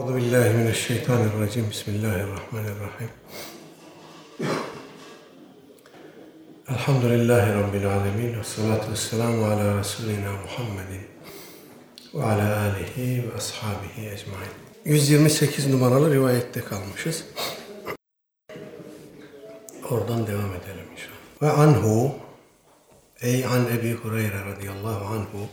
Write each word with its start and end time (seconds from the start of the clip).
Euzu 0.00 0.16
billahi 0.16 0.54
mineşşeytanirracim. 0.54 1.70
Bismillahirrahmanirrahim. 1.70 3.10
Elhamdülillahi 6.68 7.54
rabbil 7.54 7.86
alamin. 7.86 8.38
Vessalatu 8.38 8.90
vesselamu 8.90 9.44
ala 9.44 9.78
resulina 9.78 10.32
Muhammedin 10.32 11.06
ve 12.14 12.22
ala 12.24 12.60
alihi 12.60 13.24
ve 13.28 13.36
ashabihi 13.36 14.10
ecmaîn. 14.10 14.50
128 14.84 15.66
numaralı 15.66 16.14
rivayette 16.14 16.60
kalmışız. 16.60 17.24
Oradan 19.90 20.26
devam 20.26 20.54
edelim 20.54 20.86
inşallah. 20.92 21.42
Ve 21.42 21.50
anhu 21.50 22.14
ey 23.20 23.46
an 23.46 23.66
Ebi 23.78 23.94
Hureyre 23.94 24.44
radıyallahu 24.44 25.04
anhu 25.14 25.48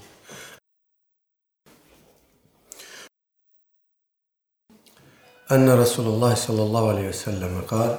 أن 5.54 5.70
رسول 5.70 6.06
الله 6.06 6.34
صلى 6.34 6.62
الله 6.62 6.90
عليه 6.90 7.10
وسلم 7.10 7.62
قال 7.68 7.98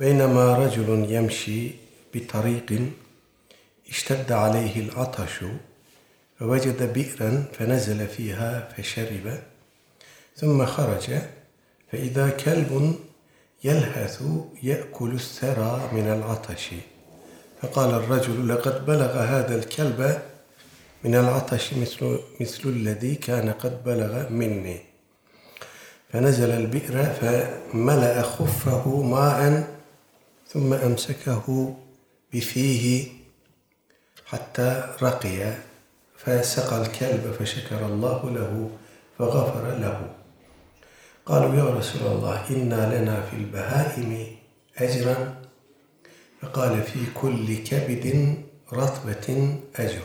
بينما 0.00 0.54
رجل 0.54 1.06
يمشي 1.10 1.70
بطريق 2.14 2.80
اشتد 3.88 4.32
عليه 4.32 4.80
العطش 4.80 5.44
فوجد 6.38 6.92
بئرا 6.92 7.44
فنزل 7.52 8.06
فيها 8.08 8.68
فشرب 8.76 9.38
ثم 10.36 10.66
خرج 10.66 11.06
فإذا 11.92 12.30
كلب 12.30 12.94
يلهث 13.64 14.22
يأكل 14.62 15.12
الثرى 15.14 15.90
من 15.92 16.06
العطش. 16.08 16.70
فقال 17.62 17.90
الرجل 17.90 18.48
لقد 18.48 18.86
بلغ 18.86 19.12
هذا 19.18 19.54
الكلب 19.54 20.22
من 21.04 21.14
العطش 21.14 21.74
مثل, 21.74 22.18
مثل 22.40 22.62
الذي 22.68 23.14
كان 23.14 23.50
قد 23.50 23.84
بلغ 23.84 24.28
مني. 24.28 24.87
فنزل 26.12 26.50
البئر 26.50 27.04
فملأ 27.04 28.22
خفه 28.22 29.02
ماء 29.02 29.68
ثم 30.48 30.72
أمسكه 30.72 31.76
بفيه 32.32 33.08
حتى 34.26 34.96
رقي 35.02 35.54
فسقى 36.16 36.82
الكلب 36.82 37.32
فشكر 37.38 37.86
الله 37.86 38.30
له 38.30 38.70
فغفر 39.18 39.78
له. 39.78 40.10
قالوا 41.26 41.54
يا 41.54 41.64
رسول 41.64 42.02
الله 42.12 42.50
إنا 42.50 42.98
لنا 42.98 43.20
في 43.20 43.36
البهائم 43.36 44.26
أجرا. 44.78 45.34
فقال 46.42 46.82
في 46.82 47.00
كل 47.14 47.56
كبد 47.64 48.34
رطبة 48.72 49.56
أجر. 49.76 50.02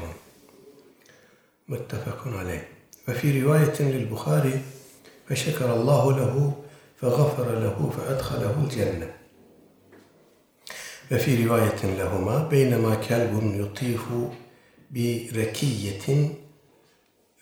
متفق 1.70 2.28
عليه. 2.28 2.68
وفي 3.08 3.42
رواية 3.42 3.81
للبخاري 3.81 4.62
فشكر 5.34 5.73
الله 5.73 6.17
له 6.17 6.53
فغفر 7.02 7.59
له 7.59 7.92
فأدخله 7.98 8.56
الجنة. 8.64 9.14
وفي 11.12 11.45
رواية 11.45 11.81
لهما 11.84 12.48
بينما 12.48 12.95
كلب 12.95 13.34
يطيف 13.44 14.02
بركية 14.92 16.30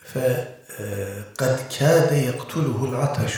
فقد 0.06 1.60
كاد 1.80 2.12
يقتله 2.12 2.86
العطش 2.86 3.38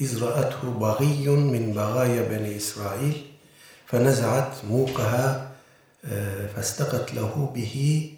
إذ 0.00 0.22
رأته 0.24 0.70
بغي 0.70 1.28
من 1.28 1.72
بغايا 1.72 2.22
بني 2.28 2.56
إسرائيل 2.56 3.26
فنزعت 3.86 4.64
موقها 4.70 5.52
فاستقت 6.54 7.14
له 7.14 7.52
به 7.54 8.10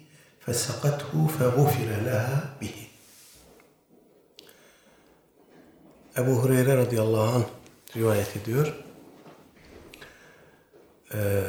فسقته 0.45 1.27
فغفر 1.39 1.89
لها 2.05 2.55
به. 2.61 2.82
Ebu 6.17 6.31
Hureyre 6.31 6.77
radıyallahu 6.77 7.35
anh 7.35 7.43
rivayet 7.97 8.37
ediyor. 8.37 8.73
Ee, 11.13 11.43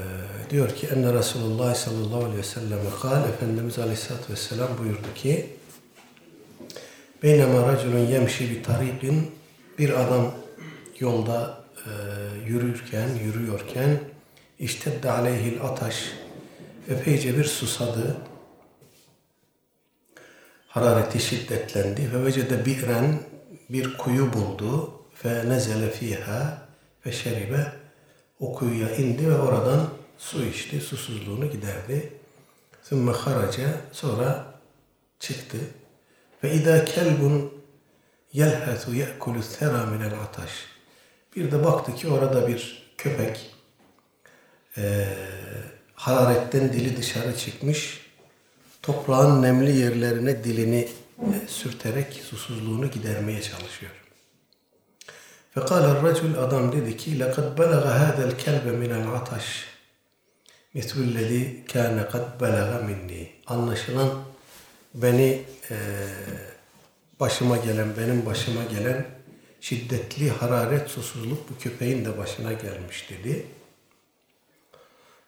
diyor 0.50 0.70
ki 0.74 0.86
enne 0.86 1.14
Resulullah 1.14 1.74
sallallahu 1.74 2.24
aleyhi 2.24 2.38
ve 2.38 2.42
sellem 2.42 2.78
kal 3.02 3.28
Efendimiz 3.28 3.78
aleyhissalatü 3.78 4.32
vesselam 4.32 4.68
buyurdu 4.78 5.14
ki 5.14 5.46
Beynema 7.22 7.72
raculun 7.72 7.98
yemşi 7.98 8.50
bir 8.50 8.62
tarikin 8.62 9.30
bir 9.78 10.00
adam 10.00 10.34
yolda 11.00 11.64
e, 11.76 11.90
yürürken, 12.46 13.08
yürüyorken 13.24 14.00
iştedde 14.58 15.10
aleyhil 15.10 15.62
ataş 15.62 16.12
epeyce 16.88 17.38
bir 17.38 17.44
susadı. 17.44 18.16
Harareti 20.68 21.20
şiddetlendi 21.20 22.12
ve 22.14 22.24
vecede 22.24 22.66
bi'ren 22.66 23.18
bir 23.70 23.96
kuyu 23.96 24.32
buldu 24.32 24.92
ve 25.24 25.48
nezele 25.48 25.90
fiha 25.90 26.68
ve 27.06 27.12
şeribe 27.12 27.72
o 28.40 28.54
kuyuya 28.54 28.96
indi 28.96 29.28
ve 29.28 29.36
oradan 29.38 29.88
su 30.18 30.44
içti, 30.44 30.80
susuzluğunu 30.80 31.50
giderdi. 31.50 32.12
Sümme 32.82 33.12
haraca 33.12 33.66
sonra 33.92 34.46
çıktı. 35.20 35.58
Ve 36.44 36.54
idâ 36.54 36.84
kelbun 36.84 37.52
yelhetu 38.32 38.94
ye'kulü 38.94 39.40
thera 39.58 39.86
minel 39.86 40.20
ataş. 40.20 40.50
Bir 41.36 41.52
de 41.52 41.64
baktı 41.64 41.94
ki 41.94 42.08
orada 42.08 42.48
bir 42.48 42.92
köpek 42.98 43.50
e, 44.76 45.06
hararetten 45.94 46.72
dili 46.72 46.96
dışarı 46.96 47.36
çıkmış. 47.36 48.10
Toprağın 48.82 49.42
nemli 49.42 49.76
yerlerine 49.76 50.44
dilini 50.44 50.88
sürterek 51.47 52.13
susuzluğunu 52.13 52.91
gidermeye 52.91 53.41
çalışıyor. 53.41 53.91
Fekal 55.53 56.03
racul 56.03 56.33
adam 56.37 56.71
dedi 56.71 56.97
ki 56.97 57.19
لَقَدْ 57.19 57.57
بَلَغَ 57.57 57.83
هَذَا 58.03 58.23
الْكَلْبَ 58.31 58.65
مِنَ 58.81 58.91
الْعَطَشِ 59.01 59.47
مِثْلُ 60.75 60.97
الَّذ۪ي 61.09 61.43
كَانَ 61.73 61.97
قَدْ 62.11 62.25
بَلَغَ 62.39 62.85
minni. 62.85 63.31
Anlaşılan 63.47 64.09
beni 64.93 65.41
e, 65.71 65.75
başıma 67.19 67.57
gelen, 67.57 67.97
benim 67.97 68.25
başıma 68.25 68.63
gelen 68.63 69.05
şiddetli 69.61 70.29
hararet, 70.29 70.89
susuzluk 70.89 71.49
bu 71.49 71.57
köpeğin 71.59 72.05
de 72.05 72.17
başına 72.17 72.53
gelmiş 72.53 73.09
dedi. 73.09 73.45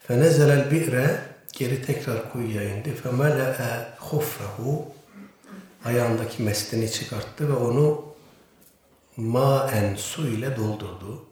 فَنَزَلَ 0.08 0.69
الْبِئْرَ 0.69 1.18
Geri 1.53 1.86
tekrar 1.86 2.31
kuyuya 2.31 2.64
indi. 2.64 2.90
فَمَلَأَ 3.03 3.86
خُفَّهُ 4.00 4.86
ayağındaki 5.86 6.44
mestini 6.44 6.92
çıkarttı 6.92 7.50
ve 7.50 7.53
onu 7.53 8.06
maen 9.18 9.96
su 9.96 10.28
ile 10.28 10.58
doldurdu. 10.58 11.25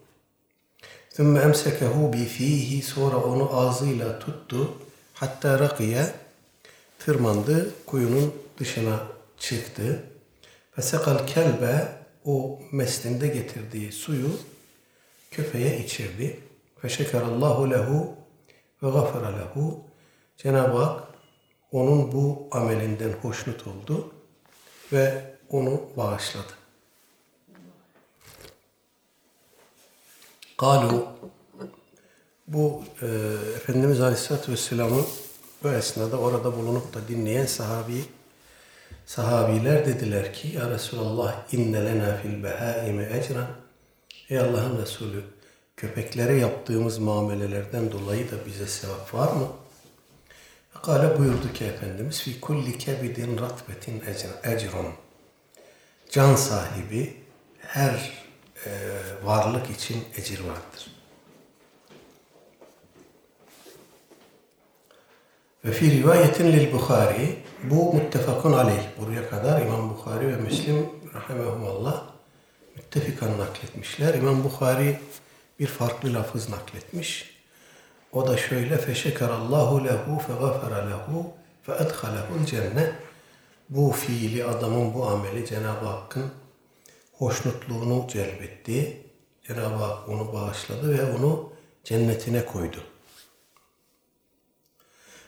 ثُمَّ 1.14 1.52
اَمْسَكَهُ 1.52 2.14
بِف۪يهِ 2.14 2.82
Sonra 2.82 3.18
onu 3.18 3.58
ağzıyla 3.58 4.20
tuttu. 4.20 4.74
Hatta 5.14 5.60
rakiye 5.60 6.06
tırmandı, 7.00 7.74
kuyunun 7.86 8.34
dışına 8.60 9.00
çıktı. 9.38 10.04
فَسَقَ 10.78 11.26
kelbe 11.26 11.88
O 12.26 12.60
mestinde 12.72 13.28
getirdiği 13.28 13.92
suyu 13.92 14.30
köpeğe 15.32 15.86
içirdi. 15.86 16.40
فَشَكَرَ 16.84 17.24
اللّٰهُ 17.32 17.74
لَهُ 17.74 18.08
وَغَفَرَ 18.82 19.24
لَهُ 19.38 19.74
Cenab-ı 20.38 20.78
Hak 20.78 21.04
onun 21.72 22.12
bu 22.12 22.48
amelinden 22.52 23.12
hoşnut 23.22 23.68
oldu 23.68 24.12
ve 24.93 25.35
onu 25.51 25.83
bağışladı. 25.97 26.53
Kalu 30.57 31.07
bu 32.49 32.83
e, 33.03 33.07
Efendimiz 33.57 34.01
Aleyhisselatü 34.01 34.53
Vesselam'ı 34.53 35.05
bu 35.63 35.69
esnada 35.69 36.17
orada 36.17 36.57
bulunup 36.57 36.95
da 36.95 37.09
dinleyen 37.09 37.47
sahabi 37.47 38.05
sahabiler 39.07 39.87
dediler 39.87 40.33
ki 40.33 40.49
Ya 40.49 40.71
Resulallah 40.71 41.53
inne 41.53 41.85
lena 41.85 42.17
fil 42.17 42.43
behaime 42.43 43.19
ecran 43.19 43.47
Ey 44.31 44.39
Allah'ın 44.39 44.83
Resulü 44.83 45.25
köpeklere 45.77 46.35
yaptığımız 46.35 46.99
muamelelerden 46.99 47.93
dolayı 47.93 48.31
da 48.31 48.47
bize 48.47 48.67
sevap 48.67 49.15
var 49.15 49.33
mı? 49.33 49.49
Kale 50.85 51.19
buyurdu 51.19 51.53
ki 51.55 51.65
Efendimiz 51.65 52.21
fi 52.23 52.41
kulli 52.41 52.79
kebidin 52.79 53.39
ratbetin 53.39 54.03
ecrun. 54.45 54.87
Can 56.11 56.35
sahibi 56.35 57.17
her 57.59 58.13
e, 58.67 58.71
varlık 59.25 59.71
için 59.71 60.05
ecir 60.17 60.41
vardır. 60.41 60.87
Ve 65.65 65.73
fi 65.73 65.91
rivayetin 65.91 66.53
lil 66.53 66.73
Bukhari 66.73 67.37
bu 67.63 67.93
muttefakun 67.93 68.53
aleyh. 68.53 68.85
Buraya 69.01 69.31
kadar 69.31 69.63
İmam 69.63 69.91
Bukhari 69.91 70.29
ve 70.29 70.37
Müslim 70.37 70.91
rahimehumallah 71.15 72.05
müttefikan 72.77 73.39
nakletmişler. 73.39 74.15
İmam 74.15 74.45
Bukhari 74.45 75.01
bir 75.61 75.67
farklı 75.67 76.15
lafız 76.15 76.49
nakletmiş. 76.49 77.34
O 78.15 78.29
da 78.29 78.37
şöyle 78.37 78.79
feşekerallahu 78.79 79.85
lehu 79.85 80.19
fegafara 80.19 80.89
lehu 80.89 81.33
fe 81.63 81.73
cennet. 82.47 82.95
Bu 83.69 83.93
fiili 83.93 84.45
adamın 84.45 84.95
bu 84.95 85.07
ameli 85.07 85.47
Cenab-ı 85.47 85.87
Hakk'ın 85.87 86.31
hoşnutluğunu 87.13 88.07
celbetti. 88.09 89.03
Cenab-ı 89.49 89.75
Hak 89.75 90.09
onu 90.09 90.33
bağışladı 90.33 90.99
ve 90.99 91.17
onu 91.17 91.53
cennetine 91.85 92.45
koydu. 92.45 92.77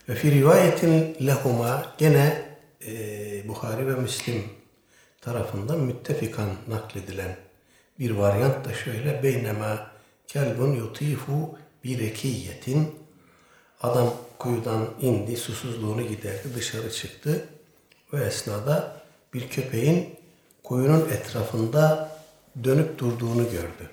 Ve 0.09 0.15
fi 0.15 0.31
rivayetin 0.31 1.27
lehuma 1.27 1.95
gene 1.99 2.43
e, 2.87 3.49
Bukhari 3.49 3.87
ve 3.87 4.01
Müslim 4.01 4.45
tarafından 5.21 5.81
müttefikan 5.81 6.49
nakledilen 6.69 7.37
bir 7.99 8.11
varyant 8.11 8.65
da 8.65 8.75
şöyle 8.75 9.23
beynema 9.23 9.91
kelbun 10.27 10.73
yutifu 10.73 11.59
bir 11.87 12.01
ekiyetin 12.01 12.95
adam 13.83 14.15
kuyudan 14.39 14.89
indi 15.01 15.37
susuzluğunu 15.37 16.03
giderdi 16.03 16.55
dışarı 16.55 16.93
çıktı 16.93 17.49
ve 18.13 18.25
esnada 18.25 19.03
bir 19.35 19.49
köpeğin 19.49 20.15
kuyunun 20.65 21.09
etrafında 21.11 22.13
dönüp 22.65 22.99
durduğunu 22.99 23.51
gördü. 23.51 23.91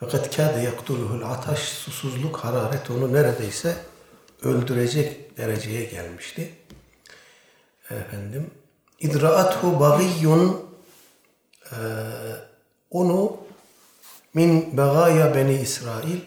Fakat 0.00 0.36
kâde 0.36 0.60
yaktuluhul 0.60 1.22
ataş 1.22 1.58
susuzluk 1.58 2.36
hararet 2.36 2.90
onu 2.90 3.12
neredeyse 3.12 3.76
öldürecek 4.42 5.36
dereceye 5.38 5.84
gelmişti. 5.84 6.52
Efendim 7.90 8.50
idraathu 9.00 9.80
bagiyyun 9.80 10.60
e, 11.72 11.76
onu 12.90 13.36
min 14.34 14.76
begaya 14.76 15.34
beni 15.34 15.60
İsrail 15.60 16.20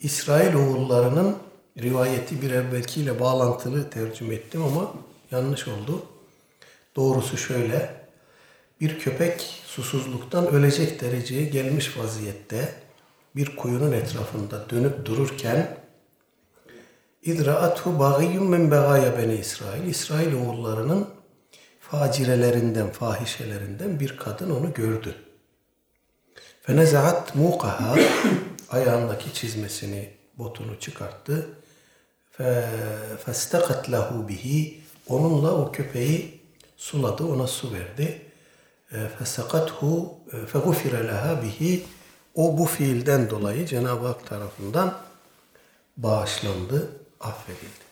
İsrail 0.00 0.54
oğullarının 0.54 1.36
rivayeti 1.78 2.42
bir 2.42 2.50
evvelkiyle 2.50 3.20
bağlantılı 3.20 3.90
tercüme 3.90 4.34
ettim 4.34 4.62
ama 4.62 4.92
yanlış 5.30 5.68
oldu. 5.68 6.06
Doğrusu 6.96 7.36
şöyle. 7.36 8.06
Bir 8.80 8.98
köpek 8.98 9.62
susuzluktan 9.66 10.46
ölecek 10.46 11.00
dereceye 11.00 11.44
gelmiş 11.44 11.98
vaziyette 11.98 12.74
bir 13.36 13.56
kuyunun 13.56 13.92
etrafında 13.92 14.70
dönüp 14.70 15.06
dururken 15.06 15.76
İdra'athu 17.22 17.98
bagiyyun 17.98 18.50
min 18.50 18.70
begaya 18.70 19.18
beni 19.18 19.34
İsrail. 19.34 19.86
İsrail 19.86 20.32
oğullarının 20.34 21.08
facirelerinden, 21.80 22.90
fahişelerinden 22.90 24.00
bir 24.00 24.16
kadın 24.16 24.50
onu 24.50 24.72
gördü. 24.72 25.14
Fenezaat 26.62 27.34
muqaha 27.34 27.96
ayağındaki 28.70 29.34
çizmesini, 29.34 30.10
botunu 30.38 30.80
çıkarttı. 30.80 31.48
Festakat 33.24 33.90
lahu 33.90 34.28
bihi 34.28 34.80
onunla 35.08 35.52
o 35.52 35.72
köpeği 35.72 36.40
suladı, 36.76 37.24
ona 37.24 37.46
su 37.46 37.72
verdi. 37.72 38.22
Fesakathu 39.18 40.14
fegufire 40.46 41.08
leha 41.08 41.42
bihi 41.42 41.84
o 42.34 42.58
bu 42.58 42.64
fiilden 42.64 43.30
dolayı 43.30 43.66
Cenab-ı 43.66 44.06
Hak 44.06 44.26
tarafından 44.26 44.98
bağışlandı, 45.96 46.90
affedildi. 47.20 47.86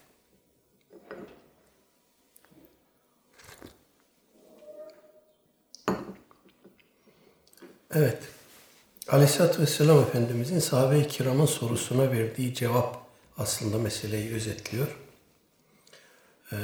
Evet. 7.95 8.34
Aleyhisselatü 9.09 9.63
Vesselam 9.63 9.99
Efendimizin 9.99 10.59
sahabe-i 10.59 11.09
kiramın 11.09 11.47
sorusuna 11.47 12.13
verdiği 12.13 12.55
cevap 12.55 12.97
aslında 13.39 13.79
meseleyi 13.79 14.35
özetliyor. 14.35 14.99
Ee, 16.53 16.57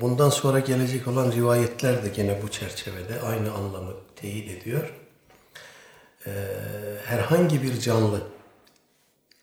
bundan 0.00 0.30
sonra 0.30 0.58
gelecek 0.58 1.08
olan 1.08 1.32
rivayetler 1.32 2.04
de 2.04 2.08
gene 2.08 2.42
bu 2.42 2.50
çerçevede 2.50 3.20
aynı 3.20 3.52
anlamı 3.52 3.92
teyit 4.16 4.50
ediyor. 4.50 4.94
Ee, 6.26 6.30
herhangi 7.04 7.62
bir 7.62 7.80
canlı, 7.80 8.22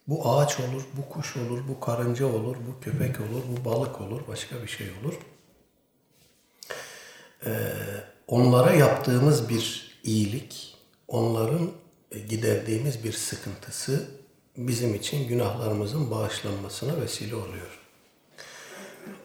bu 0.07 0.29
ağaç 0.29 0.59
olur, 0.59 0.83
bu 0.97 1.09
kuş 1.09 1.37
olur, 1.37 1.59
bu 1.67 1.79
karınca 1.79 2.25
olur, 2.25 2.55
bu 2.55 2.83
köpek 2.83 3.19
olur, 3.19 3.41
bu 3.51 3.69
balık 3.69 4.01
olur, 4.01 4.21
başka 4.27 4.63
bir 4.63 4.67
şey 4.67 4.87
olur. 5.03 5.13
Ee, 7.45 7.51
onlara 8.27 8.73
yaptığımız 8.73 9.49
bir 9.49 9.95
iyilik, 10.03 10.77
onların 11.07 11.71
giderdiğimiz 12.19 13.03
bir 13.03 13.13
sıkıntısı 13.13 14.07
bizim 14.57 14.95
için 14.95 15.27
günahlarımızın 15.27 16.11
bağışlanmasına 16.11 17.01
vesile 17.01 17.35
oluyor. 17.35 17.79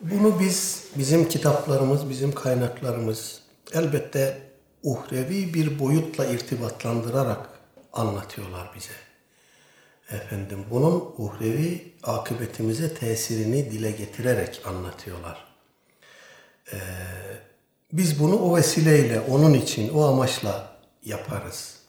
Bunu 0.00 0.40
biz, 0.40 0.84
bizim 0.98 1.28
kitaplarımız, 1.28 2.10
bizim 2.10 2.32
kaynaklarımız 2.32 3.40
elbette 3.72 4.42
uhrevi 4.82 5.54
bir 5.54 5.78
boyutla 5.78 6.26
irtibatlandırarak 6.26 7.48
anlatıyorlar 7.92 8.70
bize. 8.76 8.92
Efendim 10.10 10.64
bunun 10.70 11.14
uhrevi 11.18 11.92
akıbetimize 12.02 12.94
tesirini 12.94 13.70
dile 13.70 13.90
getirerek 13.90 14.60
anlatıyorlar. 14.66 15.44
Ee, 16.72 16.76
biz 17.92 18.20
bunu 18.20 18.38
o 18.38 18.56
vesileyle, 18.56 19.20
onun 19.20 19.54
için, 19.54 19.88
o 19.88 20.04
amaçla 20.04 20.76
yaparız. 21.04 21.79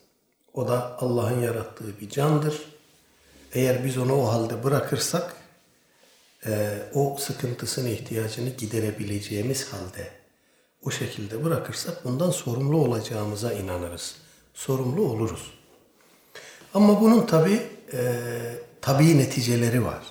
O 0.53 0.67
da 0.67 0.97
Allah'ın 0.99 1.41
yarattığı 1.41 1.99
bir 1.99 2.09
candır. 2.09 2.61
Eğer 3.53 3.85
biz 3.85 3.97
onu 3.97 4.15
o 4.21 4.27
halde 4.27 4.63
bırakırsak, 4.63 5.35
e, 6.45 6.77
o 6.93 7.17
sıkıntısını, 7.19 7.89
ihtiyacını 7.89 8.49
giderebileceğimiz 8.49 9.73
halde 9.73 10.21
o 10.83 10.91
şekilde 10.91 11.43
bırakırsak 11.43 12.05
bundan 12.05 12.31
sorumlu 12.31 12.77
olacağımıza 12.77 13.53
inanırız. 13.53 14.15
Sorumlu 14.53 15.01
oluruz. 15.01 15.51
Ama 16.73 17.01
bunun 17.01 17.25
tabi 17.25 17.61
e, 17.93 18.19
tabi 18.81 19.17
neticeleri 19.17 19.85
var. 19.85 20.03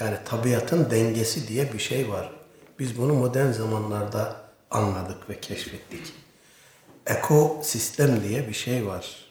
Yani 0.00 0.16
tabiatın 0.24 0.90
dengesi 0.90 1.48
diye 1.48 1.72
bir 1.72 1.78
şey 1.78 2.08
var. 2.08 2.32
Biz 2.78 2.98
bunu 2.98 3.14
modern 3.14 3.52
zamanlarda 3.52 4.36
anladık 4.70 5.30
ve 5.30 5.40
keşfettik. 5.40 6.12
Ekosistem 7.06 8.22
diye 8.28 8.48
bir 8.48 8.54
şey 8.54 8.86
var. 8.86 9.29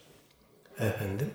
Efendim. 0.79 1.31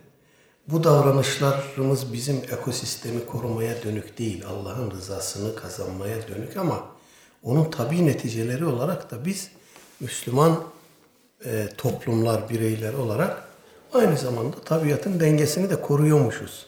Bu 0.69 0.85
davranışlarımız 0.85 2.13
bizim 2.13 2.37
ekosistemi 2.37 3.27
korumaya 3.27 3.83
dönük 3.83 4.19
değil, 4.19 4.45
Allah'ın 4.47 4.91
rızasını 4.91 5.57
kazanmaya 5.57 6.29
dönük 6.29 6.57
ama 6.57 6.87
onun 7.43 7.71
tabi 7.71 8.07
neticeleri 8.07 8.65
olarak 8.65 9.11
da 9.11 9.25
biz 9.25 9.51
Müslüman 10.01 10.65
e, 11.45 11.69
toplumlar, 11.77 12.49
bireyler 12.49 12.95
olarak 12.95 13.49
aynı 13.93 14.19
zamanda 14.19 14.61
tabiatın 14.61 15.21
dengesini 15.21 15.71
de 15.71 15.81
koruyormuşuz. 15.81 16.67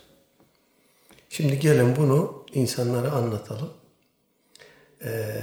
Şimdi 1.28 1.58
gelin 1.58 1.96
bunu 1.96 2.44
insanlara 2.54 3.10
anlatalım. 3.10 3.70
Ee, 5.04 5.42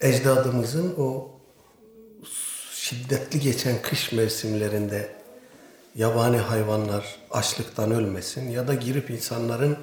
ecdadımızın 0.00 0.94
o 0.98 1.30
şiddetli 2.72 3.40
geçen 3.40 3.82
kış 3.82 4.12
mevsimlerinde 4.12 5.23
yabani 5.94 6.36
hayvanlar 6.36 7.16
açlıktan 7.30 7.90
ölmesin 7.90 8.50
ya 8.50 8.68
da 8.68 8.74
girip 8.74 9.10
insanların 9.10 9.78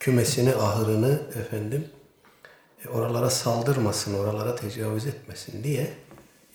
kümesini, 0.00 0.54
ahırını 0.54 1.20
efendim 1.40 1.88
e, 2.84 2.88
oralara 2.88 3.30
saldırmasın, 3.30 4.14
oralara 4.14 4.56
tecavüz 4.56 5.06
etmesin 5.06 5.64
diye 5.64 5.92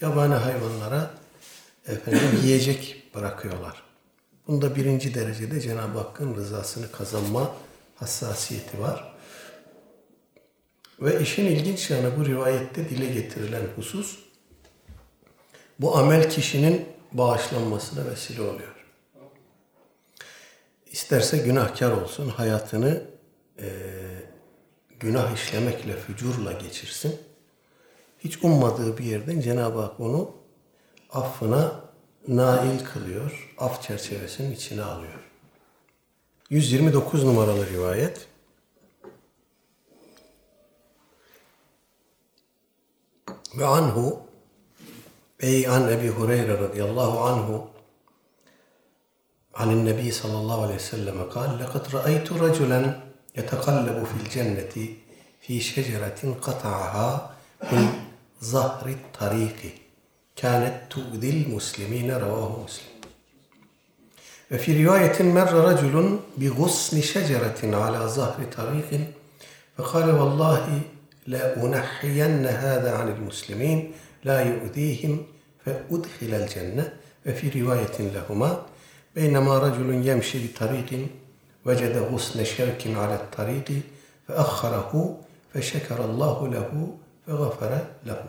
yabani 0.02 0.34
hayvanlara 0.34 1.12
efendim 1.88 2.30
yiyecek 2.44 3.12
bırakıyorlar. 3.16 3.84
Bunda 4.48 4.76
birinci 4.76 5.14
derecede 5.14 5.62
Cenab-ı 5.62 5.98
Hakk'ın 5.98 6.36
rızasını 6.36 6.92
kazanma 6.92 7.52
hassasiyeti 7.96 8.80
var. 8.80 9.14
Ve 11.02 11.22
işin 11.22 11.46
ilginç 11.46 11.90
yanı 11.90 12.18
bu 12.20 12.26
rivayette 12.26 12.90
dile 12.90 13.06
getirilen 13.06 13.64
husus 13.76 14.20
bu 15.80 15.98
amel 15.98 16.30
kişinin 16.30 16.86
bağışlanmasına 17.12 18.12
vesile 18.12 18.42
oluyor. 18.42 18.77
İsterse 20.98 21.38
günahkar 21.38 21.92
olsun, 21.92 22.30
hayatını 22.30 23.04
e, 23.60 23.68
günah 25.00 25.36
işlemekle, 25.36 25.96
fücurla 25.96 26.52
geçirsin. 26.52 27.20
Hiç 28.20 28.44
ummadığı 28.44 28.98
bir 28.98 29.04
yerden 29.04 29.42
Cenab-ı 29.42 29.80
Hak 29.80 30.00
onu 30.00 30.32
affına 31.10 31.82
nail 32.28 32.80
kılıyor, 32.80 33.56
af 33.58 33.84
çerçevesinin 33.84 34.52
içine 34.52 34.84
alıyor. 34.84 35.30
129 36.50 37.24
numaralı 37.24 37.70
rivayet. 37.70 38.28
Ve 43.58 43.66
anhu 43.66 44.20
ey 45.40 45.68
an 45.68 45.92
Ebi 45.92 46.10
Hureyre 46.10 46.58
radıyallahu 46.58 47.20
anhu 47.20 47.77
عن 49.57 49.71
النبي 49.71 50.11
صلى 50.11 50.39
الله 50.39 50.63
عليه 50.63 50.75
وسلم 50.75 51.23
قال 51.23 51.59
لقد 51.59 51.95
رأيت 51.95 52.33
رجلا 52.33 53.01
يتقلب 53.37 54.05
في 54.05 54.25
الجنة 54.25 54.89
في 55.41 55.61
شجرة 55.61 56.37
قطعها 56.43 57.31
من 57.73 57.89
ظهر 58.45 58.89
الطريق 58.89 59.75
كانت 60.37 60.75
تؤذي 60.91 61.31
المسلمين 61.31 62.11
رواه 62.11 62.65
مسلم 62.65 62.93
وفي 64.53 64.85
رواية 64.85 65.23
مر 65.23 65.53
رجل 65.53 66.19
بغصن 66.39 67.01
شجرة 67.01 67.77
على 67.77 67.99
ظهر 67.99 68.45
طريق 68.57 69.01
فقال 69.79 70.11
والله 70.11 70.81
لأنحين 71.27 72.47
هذا 72.47 72.97
عن 72.97 73.09
المسلمين 73.09 73.93
لا 74.25 74.41
يؤذيهم 74.41 75.27
فأدخل 75.65 76.35
الجنة 76.35 76.93
وفي 77.27 77.63
رواية 77.63 77.99
لهما 77.99 78.67
Beynema 79.18 79.62
raculun 79.62 80.02
yemşi 80.02 80.44
bi 80.44 80.54
tariqin 80.54 81.12
vecede 81.66 82.00
husne 82.00 82.46
şerkin 82.46 82.96
alet 82.96 83.32
tariqi 83.32 83.84
fe 84.28 84.34
akharahu 84.34 85.18
fe 85.54 85.62
şekerallahu 85.62 86.52
lehu 86.52 86.96
ve 87.28 87.38
gafere 87.38 87.82
lehu. 88.08 88.28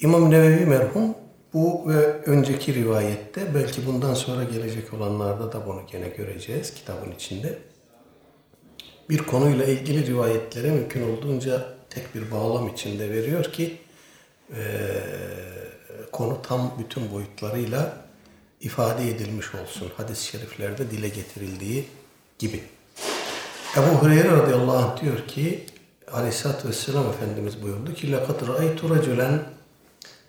İmam 0.00 0.30
Nevevi 0.30 0.66
merhum 0.66 1.14
bu 1.54 1.88
ve 1.88 2.22
önceki 2.22 2.74
rivayette 2.74 3.54
belki 3.54 3.86
bundan 3.86 4.14
sonra 4.14 4.44
gelecek 4.44 4.94
olanlarda 4.94 5.52
da 5.52 5.66
bunu 5.66 5.80
gene 5.92 6.08
göreceğiz 6.08 6.74
kitabın 6.74 7.12
içinde. 7.12 7.58
Bir 9.10 9.18
konuyla 9.18 9.64
ilgili 9.64 10.06
rivayetlere 10.06 10.70
mümkün 10.70 11.16
olduğunca 11.16 11.66
tek 11.90 12.14
bir 12.14 12.30
bağlam 12.30 12.68
içinde 12.68 13.10
veriyor 13.10 13.44
ki 13.44 13.78
e, 14.50 14.60
konu 16.12 16.42
tam 16.42 16.74
bütün 16.78 17.12
boyutlarıyla 17.12 18.07
ifade 18.61 19.09
edilmiş 19.09 19.55
olsun. 19.55 19.91
Hadis-i 19.97 20.25
şeriflerde 20.25 20.91
dile 20.91 21.09
getirildiği 21.09 21.85
gibi. 22.39 22.63
Ebu 23.77 23.85
Hureyre 23.85 24.31
radıyallahu 24.31 24.77
anh 24.77 25.01
diyor 25.01 25.27
ki 25.27 25.65
Aleyhisselatü 26.11 26.67
Vesselam 26.67 27.09
Efendimiz 27.09 27.61
buyurdu 27.61 27.93
ki 27.93 28.07
لَقَدْ 28.07 28.45
رَأَيْتُ 28.45 28.79
رَجُلًا 28.79 29.39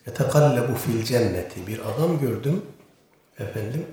يَتَقَلَّبُ 0.07 0.77
fil 0.77 1.05
cenneti 1.05 1.67
Bir 1.67 1.79
adam 1.79 2.21
gördüm 2.21 2.63
efendim 3.39 3.87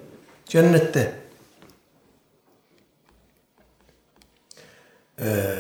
cennette. 0.46 1.22
Ee, 5.20 5.56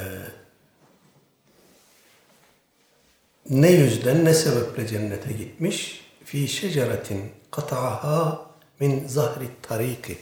ne 3.49 3.71
yüzden 3.71 4.25
ne 4.25 4.33
sebeple 4.33 4.87
cennete 4.87 5.33
gitmiş? 5.33 6.05
Fi 6.25 6.47
şeceretin 6.47 7.31
kata'aha 7.51 8.44
min 8.80 9.08
zahri 9.08 9.48
tariki. 9.62 10.18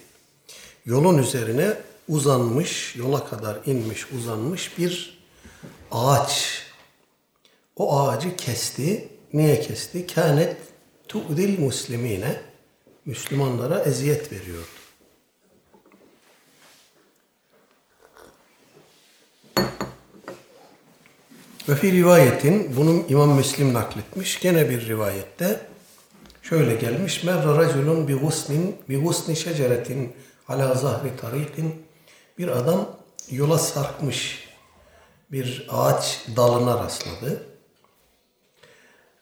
Yolun 0.87 1.19
üzerine 1.19 1.75
uzanmış, 2.09 2.97
yola 2.97 3.29
kadar 3.29 3.59
inmiş, 3.67 4.13
uzanmış 4.13 4.79
bir 4.79 5.23
ağaç. 5.91 6.63
O 7.77 8.01
ağacı 8.01 8.37
kesti. 8.37 9.09
Niye 9.33 9.61
kesti? 9.61 10.07
Kânet 10.07 10.57
tu'dil 11.09 11.59
muslimine. 11.59 12.41
Müslümanlara 13.05 13.79
eziyet 13.79 14.33
veriyordu. 14.33 14.67
Ve 21.69 21.77
fi 21.77 21.93
rivayetin, 21.93 22.77
bunun 22.77 23.05
İmam 23.09 23.37
Müslim 23.37 23.75
nakletmiş. 23.75 24.41
Gene 24.41 24.71
bir 24.71 24.89
rivayette 24.89 25.61
şöyle 26.45 26.75
gelmiş. 26.75 27.25
Merra 27.25 27.59
raculun 27.59 28.09
bi 28.09 28.15
gusnin, 28.15 28.77
bi 28.89 28.97
gusni 28.97 29.37
şeceretin 29.37 30.13
ala 30.49 30.75
zahri 30.75 31.17
tarikin. 31.17 31.87
Bir 32.39 32.49
adam 32.49 32.87
yola 33.31 33.59
sarkmış 33.59 34.49
bir 35.33 35.67
ağaç 35.71 36.25
dalına 36.37 36.85
rastladı. 36.85 37.47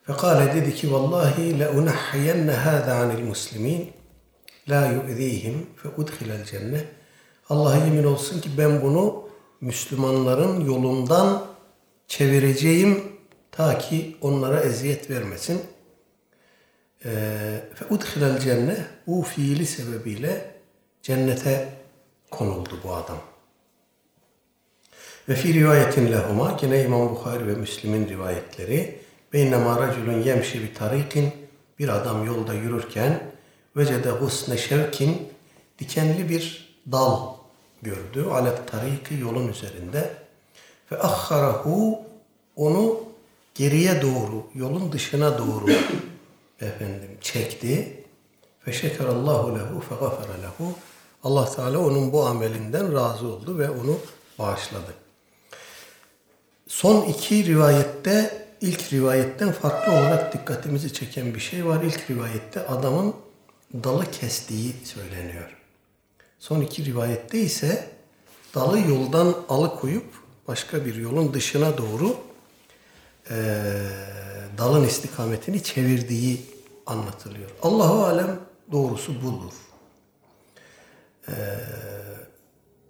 Fekale 0.02 0.54
dedi 0.54 0.74
ki 0.74 0.92
vallahi 0.92 1.58
le 1.58 1.68
unahyenne 1.68 2.52
hâzâ 2.52 2.94
anil 2.94 3.24
muslimin 3.24 3.92
la 4.68 4.86
yu'zîhim 4.86 5.66
fe 5.76 5.88
udkhilel 5.88 6.44
cennet. 6.44 6.86
Allah'a 7.48 7.76
yemin 7.76 8.04
olsun 8.04 8.40
ki 8.40 8.50
ben 8.58 8.82
bunu 8.82 9.28
Müslümanların 9.60 10.64
yolundan 10.64 11.44
çevireceğim 12.08 13.02
ta 13.52 13.78
ki 13.78 14.16
onlara 14.20 14.60
eziyet 14.60 15.10
vermesin. 15.10 15.62
Fe 17.02 17.84
udkhilel 17.90 18.38
cennet 18.38 18.80
bu 19.06 19.22
fiili 19.22 19.66
sebebiyle 19.66 20.50
cennete 21.02 21.68
konuldu 22.30 22.80
bu 22.84 22.94
adam. 22.94 23.18
Ve 25.28 25.34
fi 25.34 25.54
rivayetin 25.54 26.12
lehuma 26.12 26.58
yine 26.62 26.82
İmam 26.82 27.10
Bukhari 27.10 27.46
ve 27.46 27.54
Müslim'in 27.54 28.08
rivayetleri 28.08 28.98
beynema 29.32 29.80
raculun 29.80 30.22
yemşi 30.22 30.62
bir 30.62 30.74
tarikin 30.74 31.32
bir 31.78 31.88
adam 31.88 32.26
yolda 32.26 32.54
yürürken 32.54 33.22
vecede 33.76 34.10
husne 34.10 34.58
şevkin 34.58 35.28
dikenli 35.78 36.28
bir 36.28 36.74
dal 36.92 37.34
gördü. 37.82 38.26
Alet 38.30 38.68
tariki 38.68 39.14
yolun 39.14 39.48
üzerinde 39.48 40.10
ve 40.92 40.98
ahharahu 40.98 42.00
onu 42.56 43.00
geriye 43.54 44.02
doğru, 44.02 44.46
yolun 44.54 44.92
dışına 44.92 45.38
doğru 45.38 45.66
efendim 46.66 47.18
çekti. 47.20 48.02
Ve 48.66 48.72
şekerallahu 48.72 49.58
lehu 49.58 49.80
fe 49.80 49.94
gafara 49.94 50.32
lehu. 50.42 50.74
Allah 51.24 51.54
Teala 51.54 51.78
onun 51.78 52.12
bu 52.12 52.26
amelinden 52.26 52.94
razı 52.94 53.26
oldu 53.26 53.58
ve 53.58 53.70
onu 53.70 53.98
bağışladı. 54.38 54.94
Son 56.66 57.02
iki 57.02 57.44
rivayette 57.44 58.46
ilk 58.60 58.92
rivayetten 58.92 59.52
farklı 59.52 59.92
olarak 59.92 60.32
dikkatimizi 60.32 60.92
çeken 60.92 61.34
bir 61.34 61.40
şey 61.40 61.66
var. 61.66 61.82
İlk 61.82 62.10
rivayette 62.10 62.66
adamın 62.66 63.14
dalı 63.74 64.10
kestiği 64.10 64.74
söyleniyor. 64.84 65.56
Son 66.38 66.60
iki 66.60 66.84
rivayette 66.84 67.38
ise 67.38 67.88
dalı 68.54 68.80
yoldan 68.80 69.36
alıkoyup 69.48 70.04
başka 70.48 70.84
bir 70.84 70.94
yolun 70.94 71.34
dışına 71.34 71.78
doğru 71.78 72.16
e, 73.30 73.36
dalın 74.58 74.84
istikametini 74.84 75.62
çevirdiği 75.62 76.51
anlatılıyor. 76.86 77.50
Allahu 77.62 78.04
alem 78.04 78.40
doğrusu 78.72 79.22
budur. 79.22 79.52
E, 81.28 81.34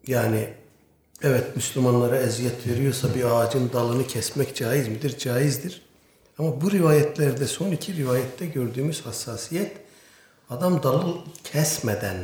yani 0.07 0.49
evet 1.23 1.57
Müslümanlara 1.57 2.17
eziyet 2.17 2.67
veriyorsa 2.67 3.15
bir 3.15 3.25
ağacın 3.25 3.73
dalını 3.73 4.07
kesmek 4.07 4.57
caiz 4.57 4.89
midir? 4.89 5.19
Caizdir. 5.19 5.83
Ama 6.39 6.61
bu 6.61 6.71
rivayetlerde 6.71 7.47
son 7.47 7.71
iki 7.71 7.97
rivayette 7.97 8.47
gördüğümüz 8.47 9.07
hassasiyet 9.07 9.77
adam 10.51 10.83
dalı 10.83 11.15
kesmeden 11.45 12.17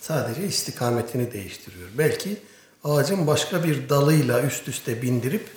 sadece 0.00 0.44
istikametini 0.44 1.32
değiştiriyor. 1.32 1.88
Belki 1.98 2.36
ağacın 2.84 3.26
başka 3.26 3.64
bir 3.64 3.88
dalıyla 3.88 4.42
üst 4.42 4.68
üste 4.68 5.02
bindirip 5.02 5.48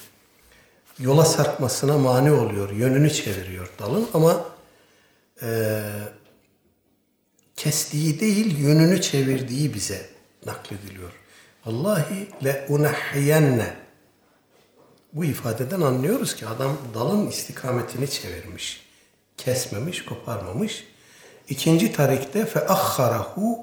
yola 0.99 1.25
sarkmasına 1.25 1.97
mani 1.97 2.31
oluyor. 2.31 2.69
Yönünü 2.69 3.13
çeviriyor 3.13 3.69
dalın 3.79 4.07
ama 4.13 4.45
e, 5.41 5.81
kestiği 7.55 8.19
değil 8.19 8.59
yönünü 8.59 9.01
çevirdiği 9.01 9.73
bize 9.73 10.09
naklediliyor. 10.45 11.11
Vallahi 11.65 12.27
le 12.43 12.65
unahyenne 12.69 13.73
bu 15.13 15.25
ifadeden 15.25 15.81
anlıyoruz 15.81 16.35
ki 16.35 16.47
adam 16.47 16.77
dalın 16.93 17.27
istikametini 17.27 18.09
çevirmiş. 18.09 18.83
Kesmemiş, 19.37 20.05
koparmamış. 20.05 20.87
İkinci 21.49 21.93
tarikte 21.93 22.45
fe 22.45 22.67
ahharahu 22.67 23.59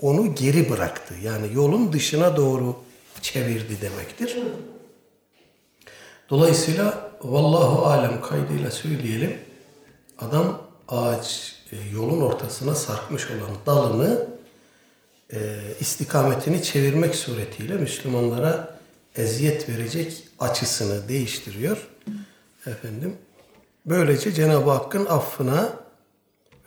onu 0.00 0.34
geri 0.34 0.70
bıraktı. 0.70 1.14
Yani 1.22 1.46
yolun 1.54 1.92
dışına 1.92 2.36
doğru 2.36 2.76
çevirdi 3.22 3.80
demektir. 3.80 4.38
Dolayısıyla 6.30 7.10
vallahu 7.22 7.86
alem 7.86 8.20
kaydıyla 8.20 8.70
söyleyelim. 8.70 9.38
Adam 10.18 10.62
ağaç 10.88 11.54
e, 11.72 11.76
yolun 11.94 12.20
ortasına 12.20 12.74
sarkmış 12.74 13.26
olan 13.30 13.56
dalını 13.66 14.26
e, 15.32 15.38
istikametini 15.80 16.62
çevirmek 16.62 17.14
suretiyle 17.14 17.74
Müslümanlara 17.74 18.78
eziyet 19.16 19.68
verecek 19.68 20.28
açısını 20.38 21.08
değiştiriyor. 21.08 21.88
Efendim 22.66 23.16
böylece 23.86 24.32
Cenab-ı 24.32 24.70
Hakk'ın 24.70 25.06
affına 25.06 25.72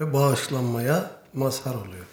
ve 0.01 0.13
bağışlanmaya 0.13 1.11
mazhar 1.33 1.75
oluyor. 1.75 2.05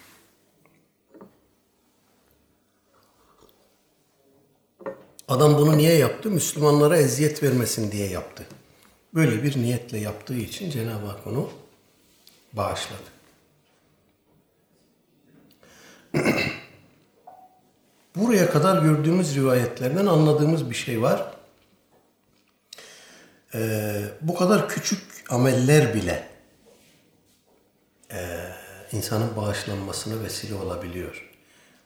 Adam 5.27 5.57
bunu 5.57 5.77
niye 5.77 5.93
yaptı? 5.93 6.29
Müslümanlara 6.29 6.97
eziyet 6.97 7.43
vermesin 7.43 7.91
diye 7.91 8.09
yaptı. 8.09 8.45
Böyle 9.13 9.43
bir 9.43 9.57
niyetle 9.57 9.97
yaptığı 9.97 10.35
için 10.35 10.69
Cenab-ı 10.69 11.05
Hak 11.05 11.27
onu 11.27 11.49
bağışladı. 12.55 13.09
Buraya 18.15 18.49
kadar 18.49 18.81
gördüğümüz 18.81 19.35
rivayetlerden 19.35 20.05
anladığımız 20.05 20.69
bir 20.69 20.75
şey 20.75 21.01
var. 21.01 21.31
Ee, 23.55 24.01
bu 24.21 24.35
kadar 24.35 24.69
küçük 24.69 25.01
ameller 25.29 25.93
bile 25.93 26.35
insanın 28.95 29.35
bağışlanmasına 29.35 30.23
vesile 30.23 30.55
olabiliyor. 30.55 31.29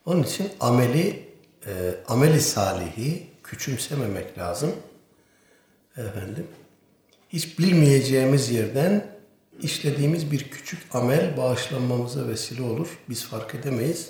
Onun 0.05 0.23
için 0.23 0.51
ameli, 0.59 1.29
e, 1.65 1.71
ameli 2.07 2.41
salihi 2.41 3.27
küçümsememek 3.43 4.37
lazım. 4.37 4.75
Efendim, 5.97 6.47
hiç 7.29 7.59
bilmeyeceğimiz 7.59 8.51
yerden 8.51 9.18
işlediğimiz 9.63 10.31
bir 10.31 10.49
küçük 10.49 10.95
amel 10.95 11.37
bağışlanmamıza 11.37 12.27
vesile 12.27 12.61
olur. 12.61 12.99
Biz 13.09 13.25
fark 13.25 13.55
edemeyiz. 13.55 14.09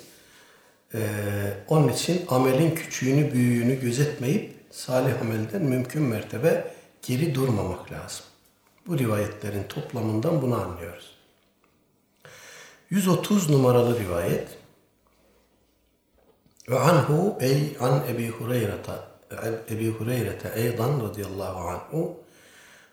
Ee, 0.94 1.00
onun 1.68 1.88
için 1.88 2.24
amelin 2.28 2.74
küçüğünü, 2.74 3.32
büyüğünü 3.32 3.80
gözetmeyip 3.80 4.54
salih 4.70 5.20
amelden 5.20 5.62
mümkün 5.62 6.02
mertebe 6.02 6.74
geri 7.02 7.34
durmamak 7.34 7.92
lazım. 7.92 8.24
Bu 8.86 8.98
rivayetlerin 8.98 9.62
toplamından 9.62 10.42
bunu 10.42 10.62
anlıyoruz. 10.62 11.10
130 12.90 13.50
numaralı 13.50 13.98
rivayet. 14.00 14.48
Ve 16.68 16.78
anhu 16.78 17.38
ey 17.40 17.76
an 17.80 18.02
Ebi 18.08 18.28
Hureyre'te 18.28 18.92
Ebi 19.70 19.90
Hureyre'te 19.90 20.52
eydan 20.54 21.00
radıyallahu 21.00 21.68
anhu 21.68 22.19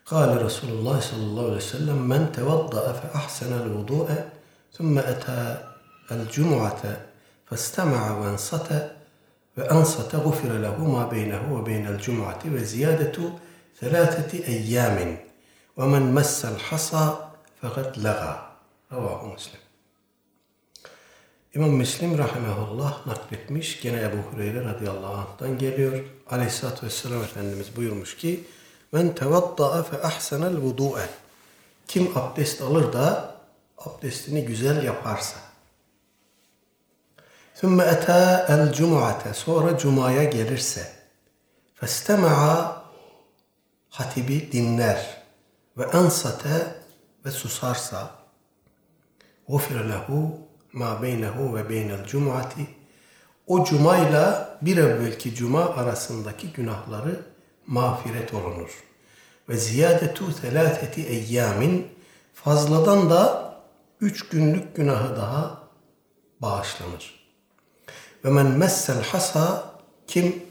قال 0.06 0.44
رسول 0.44 0.70
الله 0.70 1.00
صلى 1.00 1.22
الله 1.22 1.44
عليه 1.44 1.56
وسلم 1.56 2.08
من 2.08 2.32
توضأ 2.32 2.92
فأحسن 2.92 3.52
الوضوء 3.62 4.08
ثم 4.72 4.98
أتى 4.98 5.64
الجمعة 6.10 6.82
فاستمع 7.46 8.18
وانصت 8.18 8.90
وأنصت 9.58 10.14
غفر 10.14 10.52
له 10.52 10.84
ما 10.84 11.06
بينه 11.06 11.54
وبين 11.54 11.86
الجمعة 11.86 12.40
وزيادة 12.46 13.32
ثلاثة 13.80 14.38
أيام 14.38 15.16
ومن 15.76 16.14
مس 16.14 16.44
الحصى 16.44 17.16
فقد 17.62 17.98
لغى 17.98 18.52
رواه 18.92 19.34
مسلم 19.34 19.62
İmam 21.54 21.70
Müslim 21.70 22.18
rahimahullah 22.18 23.06
nakletmiş. 23.06 23.80
Gene 23.80 24.00
Ebu 24.00 24.16
Hureyre 24.16 24.64
radıyallahu 24.64 25.14
anh'tan 25.14 25.58
geliyor. 25.58 26.04
Aleyhisselatü 26.30 26.86
vesselam 26.86 27.22
Efendimiz 27.22 27.76
buyurmuş 27.76 28.16
ki 28.16 28.44
Men 28.91 29.15
tevadda'a 29.15 29.83
fe 29.83 30.01
ahsenel 30.01 30.57
vudu'e 30.57 31.09
Kim 31.87 32.17
abdest 32.17 32.61
alır 32.61 32.93
da 32.93 33.35
abdestini 33.77 34.45
güzel 34.45 34.83
yaparsa. 34.83 35.35
Sümme 37.55 37.83
etâ 37.83 38.45
el 38.49 38.73
cum'ate. 38.73 39.33
Sonra 39.33 39.77
cumaya 39.77 40.23
gelirse. 40.23 40.91
Festema'a 41.75 42.83
hatibi 43.89 44.51
dinler. 44.51 45.23
Ve 45.77 45.83
ensate 45.83 46.75
ve 47.25 47.31
susarsa. 47.31 48.11
Gufir 49.47 49.89
lehu 49.89 50.39
ma 50.73 51.01
beynehu 51.01 51.55
ve 51.55 51.69
beynel 51.69 52.05
cum'ati. 52.05 52.67
O 53.47 53.65
cumayla 53.65 54.57
bir 54.61 54.77
evvelki 54.77 55.35
cuma 55.35 55.65
arasındaki 55.65 56.53
günahları 56.53 57.21
mağfiret 57.67 58.33
olunur. 58.33 58.83
Ve 59.49 59.57
ziyadetu 59.57 60.31
selâfeti 60.31 61.07
eyyamin 61.07 61.87
fazladan 62.33 63.09
da 63.09 63.53
üç 64.01 64.29
günlük 64.29 64.75
günahı 64.75 65.15
daha 65.15 65.63
bağışlanır. 66.41 67.27
Ve 68.25 68.29
men 68.29 68.45
messel 68.45 69.03
hasa 69.03 69.71
kim 70.07 70.43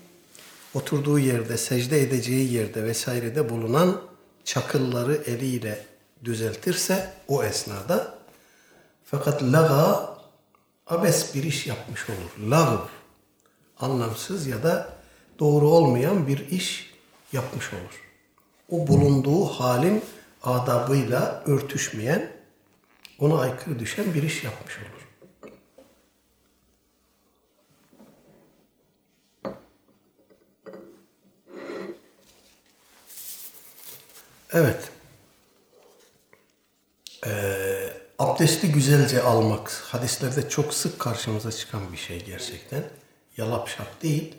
oturduğu 0.75 1.19
yerde, 1.19 1.57
secde 1.57 2.03
edeceği 2.03 2.53
yerde 2.53 2.85
vesairede 2.85 3.51
bulunan 3.51 4.03
çakılları 4.45 5.15
eliyle 5.27 5.87
düzeltirse 6.25 7.13
o 7.29 7.45
esnada 7.45 8.15
fakat 9.05 9.43
laga 9.43 10.17
abes 10.87 11.35
bir 11.35 11.43
iş 11.43 11.67
yapmış 11.67 12.07
olur. 12.11 12.51
Lagv 12.51 12.79
anlamsız 13.81 14.47
ya 14.47 14.63
da 14.63 14.89
doğru 15.39 15.69
olmayan 15.69 16.27
bir 16.27 16.49
iş 16.51 16.86
yapmış 17.37 17.73
olur. 17.73 18.03
O 18.71 18.87
bulunduğu 18.87 19.45
halin 19.45 20.05
adabıyla 20.43 21.43
örtüşmeyen, 21.47 22.33
ona 23.19 23.41
aykırı 23.41 23.79
düşen 23.79 24.15
bir 24.15 24.23
iş 24.23 24.45
yapmış 24.45 24.79
olur. 24.79 25.07
Evet. 34.53 34.91
Ee, 37.27 37.91
abdesti 38.19 38.73
güzelce 38.73 39.23
almak 39.23 39.71
hadislerde 39.71 40.49
çok 40.49 40.75
sık 40.75 40.99
karşımıza 40.99 41.53
çıkan 41.53 41.93
bir 41.93 41.97
şey 41.97 42.25
gerçekten. 42.25 42.85
Yalap 43.37 43.69
şap 43.69 44.03
değil, 44.03 44.35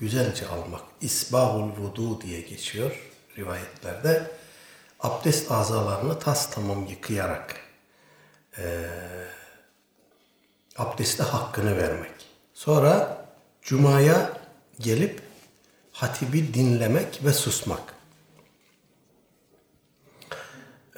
güzelce 0.00 0.46
almak. 0.46 0.82
İsbahul 1.00 1.76
vudu 1.76 2.20
diye 2.20 2.40
geçiyor 2.40 3.12
rivayetlerde. 3.38 4.30
Abdest 5.00 5.50
azalarını 5.50 6.18
tas 6.18 6.50
tamam 6.50 6.86
yıkayarak 6.86 7.56
e, 8.58 8.86
abdeste 10.76 11.22
hakkını 11.22 11.76
vermek. 11.76 12.12
Sonra 12.54 13.24
cumaya 13.62 14.32
gelip 14.78 15.22
hatibi 15.92 16.54
dinlemek 16.54 17.24
ve 17.24 17.32
susmak. 17.32 17.94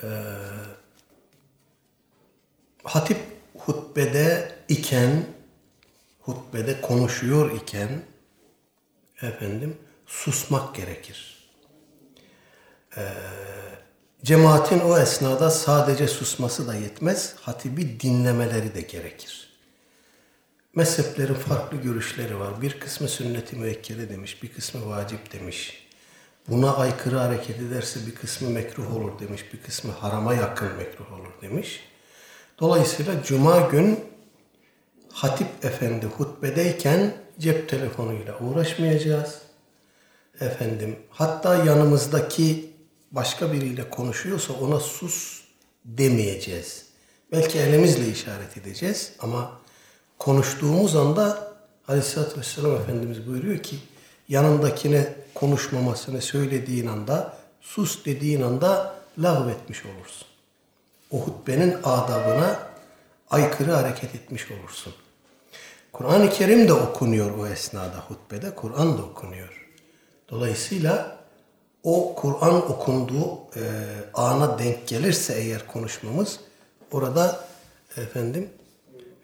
Ee, 0.02 0.08
hatip 2.84 3.18
hutbede 3.58 4.58
iken, 4.68 5.26
hutbede 6.20 6.80
konuşuyor 6.80 7.50
iken 7.50 8.02
efendim 9.22 9.76
susmak 10.06 10.74
gerekir. 10.74 11.48
Ee, 12.96 13.02
cemaatin 14.24 14.80
o 14.80 14.98
esnada 14.98 15.50
sadece 15.50 16.08
susması 16.08 16.68
da 16.68 16.74
yetmez, 16.74 17.34
hatibi 17.40 18.00
dinlemeleri 18.00 18.74
de 18.74 18.80
gerekir. 18.80 19.52
Mezheplerin 20.74 21.34
farklı 21.34 21.76
görüşleri 21.76 22.40
var. 22.40 22.62
Bir 22.62 22.80
kısmı 22.80 23.08
sünnet-i 23.08 23.56
müekkede 23.56 24.08
demiş, 24.08 24.42
bir 24.42 24.52
kısmı 24.52 24.88
vacip 24.88 25.32
demiş. 25.32 25.88
Buna 26.48 26.76
aykırı 26.76 27.16
hareket 27.16 27.60
ederse 27.60 28.00
bir 28.06 28.14
kısmı 28.14 28.50
mekruh 28.50 28.96
olur 28.96 29.18
demiş, 29.18 29.44
bir 29.52 29.60
kısmı 29.60 29.92
harama 29.92 30.34
yakın 30.34 30.76
mekruh 30.76 31.12
olur 31.12 31.32
demiş. 31.42 31.80
Dolayısıyla 32.60 33.22
cuma 33.22 33.60
gün 33.60 34.00
hatip 35.12 35.64
efendi 35.64 36.06
hutbedeyken 36.06 37.21
cep 37.38 37.68
telefonuyla 37.68 38.38
uğraşmayacağız. 38.38 39.38
Efendim 40.40 40.96
hatta 41.10 41.64
yanımızdaki 41.64 42.70
başka 43.12 43.52
biriyle 43.52 43.90
konuşuyorsa 43.90 44.52
ona 44.52 44.80
sus 44.80 45.42
demeyeceğiz. 45.84 46.86
Belki 47.32 47.58
elimizle 47.58 48.08
işaret 48.08 48.56
edeceğiz 48.56 49.12
ama 49.20 49.52
konuştuğumuz 50.18 50.96
anda 50.96 51.52
Aleyhisselatü 51.88 52.40
Vesselam 52.40 52.76
Efendimiz 52.76 53.26
buyuruyor 53.26 53.58
ki 53.58 53.76
yanındakine 54.28 55.14
konuşmamasını 55.34 56.22
söylediğin 56.22 56.86
anda, 56.86 57.36
sus 57.60 58.04
dediğin 58.04 58.42
anda 58.42 58.94
lağvetmiş 59.18 59.84
olursun. 59.86 60.28
O 61.10 61.20
hutbenin 61.20 61.76
adabına 61.84 62.58
aykırı 63.30 63.72
hareket 63.72 64.14
etmiş 64.14 64.50
olursun. 64.50 64.92
Kur'an-ı 66.02 66.30
Kerim 66.30 66.68
de 66.68 66.72
okunuyor 66.72 67.38
o 67.38 67.46
esnada 67.46 67.98
hutbede, 68.08 68.54
Kur'an 68.54 68.98
da 68.98 69.02
okunuyor. 69.02 69.68
Dolayısıyla 70.28 71.18
o 71.82 72.14
Kur'an 72.14 72.70
okunduğu 72.70 73.38
e, 73.56 73.62
ana 74.14 74.58
denk 74.58 74.88
gelirse 74.88 75.34
eğer 75.34 75.66
konuşmamız 75.66 76.40
orada 76.92 77.44
efendim 77.96 78.50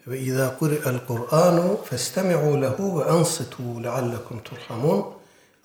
ve 0.07 0.19
izâ 0.19 0.57
kuri'el 0.57 1.05
Kur'anu 1.07 1.79
festemi'û 1.85 2.61
lehu 2.61 2.99
ve 2.99 3.03
ansitû 3.03 3.83
leallekum 3.83 4.43
turhamun 4.43 5.05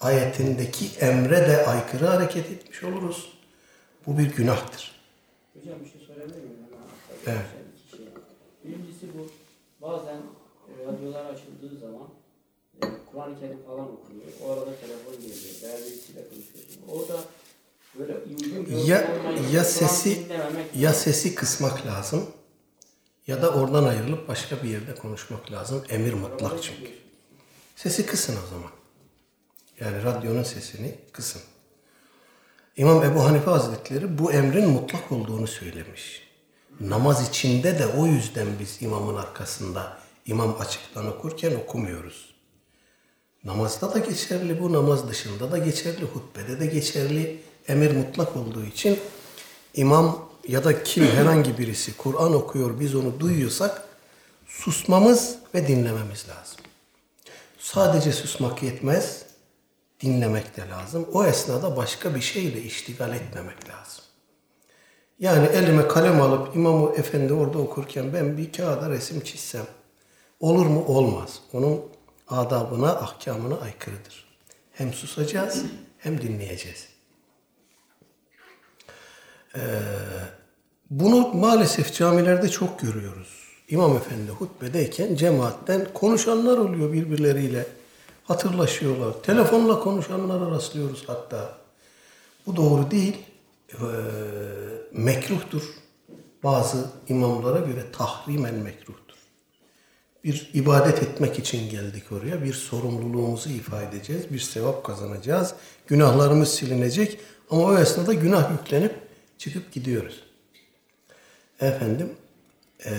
ayetindeki 0.00 0.98
emre 1.00 1.48
de 1.48 1.66
aykırı 1.66 2.06
hareket 2.06 2.50
etmiş 2.50 2.82
oluruz. 2.82 3.32
Bu 4.06 4.18
bir 4.18 4.36
günahtır. 4.36 4.92
Hocam 5.54 5.78
bir 5.84 5.90
şey 5.90 6.06
söyleyebilir 6.06 6.36
miyim? 6.36 6.56
Evet. 7.26 7.46
Birincisi 8.64 9.06
bu. 9.18 9.28
Bazen 9.86 10.16
radyolar 10.86 11.24
açıldığı 11.24 11.78
zaman 11.80 12.08
e, 12.82 12.86
Kur'an-ı 13.12 13.40
Kerim 13.40 13.58
falan 13.66 13.80
okunuyor. 13.92 14.26
O 14.44 14.52
arada 14.52 14.76
telefon 14.80 15.12
geliyor. 15.14 15.54
Veya 15.62 15.78
birisiyle 15.78 16.20
konuşuyorsun. 16.28 16.82
Orada 16.88 17.24
böyle 17.98 18.14
uygun 18.18 18.76
Ya 18.76 19.08
ya 19.52 19.64
sesi 19.64 20.26
ya 20.74 20.90
lazım. 20.90 21.02
sesi 21.02 21.34
kısmak 21.34 21.86
lazım 21.86 22.26
ya 23.26 23.42
da 23.42 23.50
oradan 23.54 23.84
ayrılıp 23.84 24.28
başka 24.28 24.62
bir 24.62 24.68
yerde 24.68 24.94
konuşmak 24.94 25.52
lazım. 25.52 25.84
Emir 25.88 26.12
mutlak 26.12 26.62
çünkü. 26.62 26.90
Sesi 27.76 28.06
kısın 28.06 28.36
o 28.46 28.50
zaman. 28.50 28.70
Yani 29.80 30.04
radyonun 30.04 30.42
sesini 30.42 30.94
kısın. 31.12 31.42
İmam 32.76 33.04
Ebu 33.04 33.24
Hanife 33.24 33.50
Hazretleri 33.50 34.18
bu 34.18 34.32
emrin 34.32 34.68
mutlak 34.68 35.12
olduğunu 35.12 35.46
söylemiş. 35.46 36.28
Namaz 36.80 37.28
içinde 37.28 37.78
de 37.78 37.86
o 37.86 38.06
yüzden 38.06 38.46
biz 38.60 38.82
imamın 38.82 39.16
arkasında 39.16 39.98
imam 40.26 40.56
açıktan 40.60 41.06
okurken 41.06 41.54
okumuyoruz. 41.54 42.34
Namazda 43.44 43.94
da 43.94 43.98
geçerli 43.98 44.60
bu, 44.60 44.72
namaz 44.72 45.08
dışında 45.08 45.52
da 45.52 45.58
geçerli, 45.58 46.04
hutbede 46.04 46.60
de 46.60 46.66
geçerli. 46.66 47.42
Emir 47.68 47.96
mutlak 47.96 48.36
olduğu 48.36 48.64
için 48.64 48.98
imam 49.74 50.28
ya 50.48 50.64
da 50.64 50.82
kim 50.82 51.06
herhangi 51.06 51.58
birisi 51.58 51.96
Kur'an 51.96 52.34
okuyor 52.34 52.80
biz 52.80 52.94
onu 52.94 53.20
duyuyorsak 53.20 53.88
susmamız 54.46 55.38
ve 55.54 55.68
dinlememiz 55.68 56.26
lazım. 56.28 56.60
Sadece 57.58 58.12
susmak 58.12 58.62
yetmez, 58.62 59.26
dinlemek 60.00 60.56
de 60.56 60.68
lazım. 60.68 61.06
O 61.12 61.24
esnada 61.24 61.76
başka 61.76 62.14
bir 62.14 62.20
şeyle 62.20 62.62
iştigal 62.62 63.14
etmemek 63.14 63.68
lazım. 63.68 64.04
Yani 65.18 65.46
elime 65.46 65.88
kalem 65.88 66.20
alıp 66.20 66.56
imamı 66.56 66.94
efendi 66.96 67.32
orada 67.32 67.58
okurken 67.58 68.12
ben 68.12 68.38
bir 68.38 68.52
kağıda 68.52 68.90
resim 68.90 69.20
çizsem 69.20 69.66
olur 70.44 70.66
mu? 70.66 70.84
Olmaz. 70.86 71.40
Onun 71.52 71.80
adabına, 72.28 72.90
ahkamına 72.90 73.56
aykırıdır. 73.60 74.24
Hem 74.72 74.92
susacağız 74.92 75.62
hem 75.98 76.20
dinleyeceğiz. 76.20 76.88
Ee, 79.56 79.60
bunu 80.90 81.28
maalesef 81.28 81.94
camilerde 81.94 82.48
çok 82.48 82.80
görüyoruz. 82.80 83.44
İmam 83.68 83.96
efendi 83.96 84.30
hutbedeyken 84.30 85.14
cemaatten 85.14 85.86
konuşanlar 85.94 86.58
oluyor 86.58 86.92
birbirleriyle. 86.92 87.66
Hatırlaşıyorlar. 88.24 89.22
Telefonla 89.22 89.80
konuşanlara 89.80 90.50
rastlıyoruz 90.50 91.04
hatta. 91.06 91.58
Bu 92.46 92.56
doğru 92.56 92.90
değil. 92.90 93.16
Ee, 93.72 93.76
mekruhtur. 94.92 95.62
Bazı 96.42 96.90
imamlara 97.08 97.58
göre 97.58 97.84
tahrimen 97.92 98.54
mekruhtur. 98.54 99.03
Bir 100.24 100.50
ibadet 100.54 101.02
etmek 101.02 101.38
için 101.38 101.70
geldik 101.70 102.04
oraya. 102.12 102.44
Bir 102.44 102.52
sorumluluğumuzu 102.52 103.50
ifade 103.50 103.96
edeceğiz. 103.96 104.32
Bir 104.32 104.38
sevap 104.38 104.84
kazanacağız. 104.84 105.54
Günahlarımız 105.86 106.48
silinecek. 106.48 107.20
Ama 107.50 107.62
o 107.62 107.78
esnada 107.78 108.14
günah 108.14 108.50
yüklenip 108.50 108.94
çıkıp 109.38 109.72
gidiyoruz. 109.72 110.24
Efendim, 111.60 112.12
ee, 112.86 112.90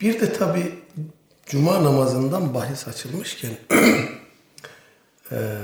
bir 0.00 0.20
de 0.20 0.32
tabi 0.32 0.74
Cuma 1.46 1.84
namazından 1.84 2.54
bahis 2.54 2.88
açılmışken 2.88 3.50
ee, 5.32 5.58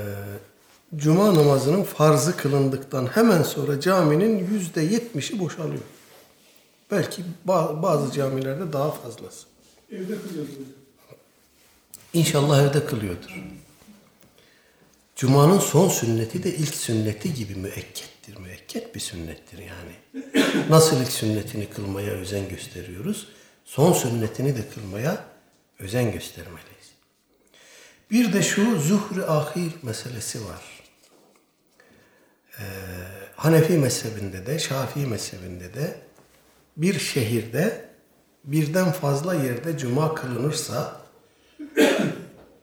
Cuma 0.95 1.35
namazının 1.35 1.83
farzı 1.83 2.37
kılındıktan 2.37 3.07
hemen 3.07 3.43
sonra 3.43 3.79
caminin 3.79 4.47
yüzde 4.51 4.81
yetmişi 4.81 5.39
boşalıyor. 5.39 5.83
Belki 6.91 7.23
bazı 7.45 8.11
camilerde 8.11 8.73
daha 8.73 8.91
fazlası. 8.91 9.47
Evde 9.91 10.21
kılıyorsunuz. 10.21 10.67
İnşallah 12.13 12.61
evde 12.63 12.85
kılıyordur. 12.85 13.43
Cuma'nın 15.15 15.59
son 15.59 15.89
sünneti 15.89 16.43
de 16.43 16.55
ilk 16.55 16.75
sünneti 16.75 17.33
gibi 17.33 17.55
müekkettir. 17.55 18.37
Müekket 18.37 18.95
bir 18.95 18.99
sünnettir 18.99 19.57
yani. 19.57 20.23
Nasıl 20.69 21.01
ilk 21.01 21.11
sünnetini 21.11 21.69
kılmaya 21.69 22.11
özen 22.11 22.49
gösteriyoruz, 22.49 23.27
son 23.65 23.93
sünnetini 23.93 24.57
de 24.57 24.69
kılmaya 24.69 25.25
özen 25.79 26.11
göstermeliyiz. 26.11 26.91
Bir 28.11 28.33
de 28.33 28.41
şu 28.41 28.79
zuhri 28.79 29.25
ahir 29.25 29.71
meselesi 29.81 30.45
var. 30.45 30.61
Ee, 32.59 32.63
Hanefi 33.35 33.73
mezhebinde 33.73 34.45
de, 34.45 34.59
Şafii 34.59 35.05
mezhebinde 35.05 35.73
de 35.73 36.04
bir 36.77 36.99
şehirde 36.99 37.89
birden 38.43 38.91
fazla 38.91 39.33
yerde 39.33 39.77
cuma 39.77 40.15
kılınırsa 40.15 41.01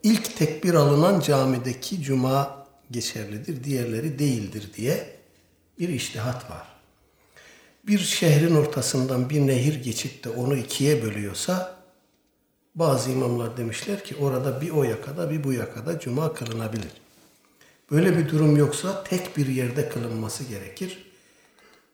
ilk 0.02 0.36
tekbir 0.36 0.74
alınan 0.74 1.20
camideki 1.20 2.02
cuma 2.02 2.66
geçerlidir, 2.90 3.64
diğerleri 3.64 4.18
değildir 4.18 4.70
diye 4.76 5.16
bir 5.78 5.88
iştihat 5.88 6.50
var. 6.50 6.66
Bir 7.86 7.98
şehrin 7.98 8.56
ortasından 8.56 9.30
bir 9.30 9.40
nehir 9.40 9.84
geçip 9.84 10.24
de 10.24 10.28
onu 10.30 10.56
ikiye 10.56 11.02
bölüyorsa 11.02 11.76
bazı 12.74 13.10
imamlar 13.10 13.56
demişler 13.56 14.04
ki 14.04 14.16
orada 14.16 14.60
bir 14.60 14.70
o 14.70 14.84
yakada 14.84 15.30
bir 15.30 15.44
bu 15.44 15.52
yakada 15.52 15.98
cuma 16.00 16.34
kılınabilir. 16.34 16.90
Böyle 17.90 18.18
bir 18.18 18.28
durum 18.28 18.56
yoksa 18.56 19.04
tek 19.04 19.36
bir 19.36 19.46
yerde 19.46 19.88
kılınması 19.88 20.44
gerekir. 20.44 21.11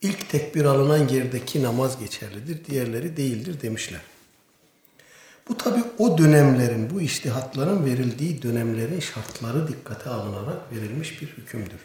İlk 0.02 0.30
tekbir 0.30 0.64
alınan 0.64 1.08
yerdeki 1.08 1.62
namaz 1.62 1.98
geçerlidir, 1.98 2.64
diğerleri 2.64 3.16
değildir 3.16 3.60
demişler. 3.62 4.00
Bu 5.48 5.56
tabi 5.56 5.80
o 5.98 6.18
dönemlerin, 6.18 6.90
bu 6.90 7.00
iştihatların 7.00 7.84
verildiği 7.84 8.42
dönemlerin 8.42 9.00
şartları 9.00 9.68
dikkate 9.68 10.10
alınarak 10.10 10.72
verilmiş 10.72 11.22
bir 11.22 11.26
hükümdür. 11.26 11.80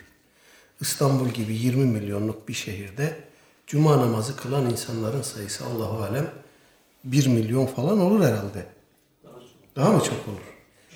İstanbul 0.82 1.30
gibi 1.30 1.54
20 1.54 1.86
milyonluk 1.86 2.48
bir 2.48 2.54
şehirde 2.54 3.18
cuma 3.68 3.98
namazı 3.98 4.36
kılan 4.36 4.70
insanların 4.70 5.22
sayısı 5.22 5.66
Allahu 5.66 6.04
alem 6.04 6.32
1 7.04 7.28
milyon 7.28 7.66
falan 7.66 8.00
olur 8.00 8.26
herhalde. 8.26 8.66
Daha 9.76 9.92
mı 9.92 10.04
çok 10.04 10.28
olur? 10.28 10.54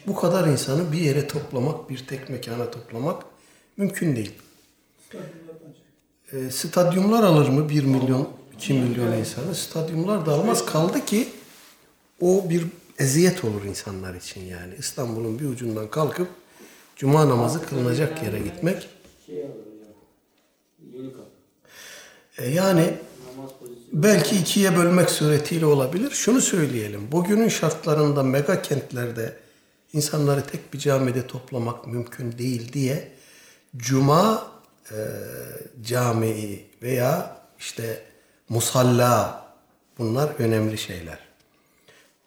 Bu 0.07 0.15
kadar 0.15 0.47
insanı 0.47 0.91
bir 0.91 0.99
yere 0.99 1.27
toplamak, 1.27 1.89
bir 1.89 2.07
tek 2.07 2.29
mekana 2.29 2.71
toplamak 2.71 3.23
mümkün 3.77 4.15
değil. 4.15 4.31
E, 6.33 6.51
stadyumlar 6.51 7.23
alır 7.23 7.49
mı 7.49 7.69
1 7.69 7.83
milyon, 7.83 8.29
2 8.53 8.73
milyon 8.73 9.11
insanı? 9.11 9.55
Stadyumlar 9.55 10.25
da 10.25 10.31
almaz. 10.31 10.65
Kaldı 10.65 11.05
ki 11.05 11.27
o 12.21 12.49
bir 12.49 12.65
eziyet 12.99 13.43
olur 13.43 13.63
insanlar 13.63 14.15
için 14.15 14.45
yani. 14.45 14.73
İstanbul'un 14.77 15.39
bir 15.39 15.45
ucundan 15.45 15.89
kalkıp 15.89 16.27
cuma 16.95 17.29
namazı 17.29 17.65
kılınacak 17.65 18.23
yere 18.23 18.39
gitmek. 18.39 18.89
E, 22.37 22.49
yani 22.49 22.93
belki 23.93 24.35
ikiye 24.35 24.77
bölmek 24.77 25.09
suretiyle 25.09 25.65
olabilir. 25.65 26.11
Şunu 26.11 26.41
söyleyelim. 26.41 27.11
Bugünün 27.11 27.49
şartlarında 27.49 28.23
mega 28.23 28.61
kentlerde 28.61 29.33
insanları 29.93 30.43
tek 30.45 30.73
bir 30.73 30.79
camide 30.79 31.27
toplamak 31.27 31.87
mümkün 31.87 32.37
değil 32.37 32.73
diye 32.73 33.11
cuma 33.77 34.56
e, 34.91 34.97
camii 35.83 36.65
veya 36.81 37.37
işte 37.59 38.03
musalla 38.49 39.45
bunlar 39.97 40.29
önemli 40.39 40.77
şeyler. 40.77 41.19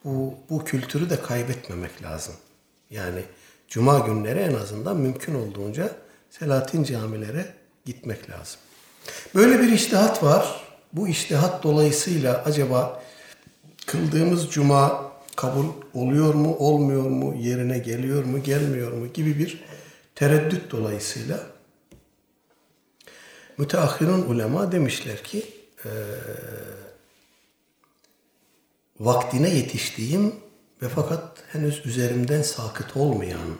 Bu, 0.04 0.34
bu 0.50 0.64
kültürü 0.64 1.10
de 1.10 1.22
kaybetmemek 1.22 2.02
lazım. 2.02 2.34
Yani 2.90 3.22
cuma 3.68 3.98
günleri 3.98 4.38
en 4.38 4.54
azından 4.54 4.96
mümkün 4.96 5.34
olduğunca 5.34 5.90
Selahattin 6.30 6.84
camilere 6.84 7.46
gitmek 7.84 8.30
lazım. 8.30 8.60
Böyle 9.34 9.60
bir 9.60 9.72
iştihat 9.72 10.22
var. 10.22 10.64
Bu 10.92 11.08
iştihat 11.08 11.62
dolayısıyla 11.62 12.42
acaba 12.44 13.02
kıldığımız 13.86 14.50
cuma 14.50 15.10
kabul 15.36 15.66
oluyor 15.94 16.34
mu, 16.34 16.56
olmuyor 16.56 17.10
mu, 17.10 17.34
yerine 17.34 17.78
geliyor 17.78 18.24
mu, 18.24 18.42
gelmiyor 18.42 18.92
mu 18.92 19.12
gibi 19.12 19.38
bir 19.38 19.64
tereddüt 20.14 20.72
dolayısıyla 20.72 21.40
müteahhirun 23.60 24.22
ulema 24.22 24.72
demişler 24.72 25.24
ki 25.24 25.46
e, 25.84 25.90
vaktine 29.00 29.48
yetiştiğim 29.48 30.34
ve 30.82 30.88
fakat 30.88 31.44
henüz 31.52 31.86
üzerimden 31.86 32.42
sakıt 32.42 32.96
olmayan 32.96 33.56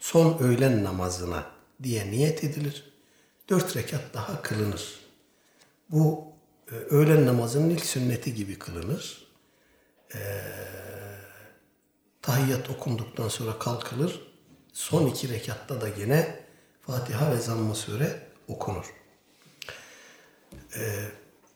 son 0.00 0.38
öğlen 0.38 0.84
namazına 0.84 1.46
diye 1.82 2.10
niyet 2.10 2.44
edilir. 2.44 2.92
Dört 3.48 3.76
rekat 3.76 4.14
daha 4.14 4.42
kılınır. 4.42 5.00
Bu 5.90 6.24
e, 6.72 6.74
öğlen 6.74 7.26
namazının 7.26 7.70
ilk 7.70 7.86
sünneti 7.86 8.34
gibi 8.34 8.58
kılınır. 8.58 9.26
E, 10.14 10.20
tahiyyat 12.22 12.70
okunduktan 12.70 13.28
sonra 13.28 13.58
kalkılır. 13.58 14.20
Son 14.72 15.06
iki 15.06 15.28
rekatta 15.28 15.80
da 15.80 15.88
gene 15.88 16.44
Fatiha 16.80 17.32
ve 17.32 17.36
Zamm-ı 17.36 17.74
Sure 17.74 18.29
okunur. 18.50 18.94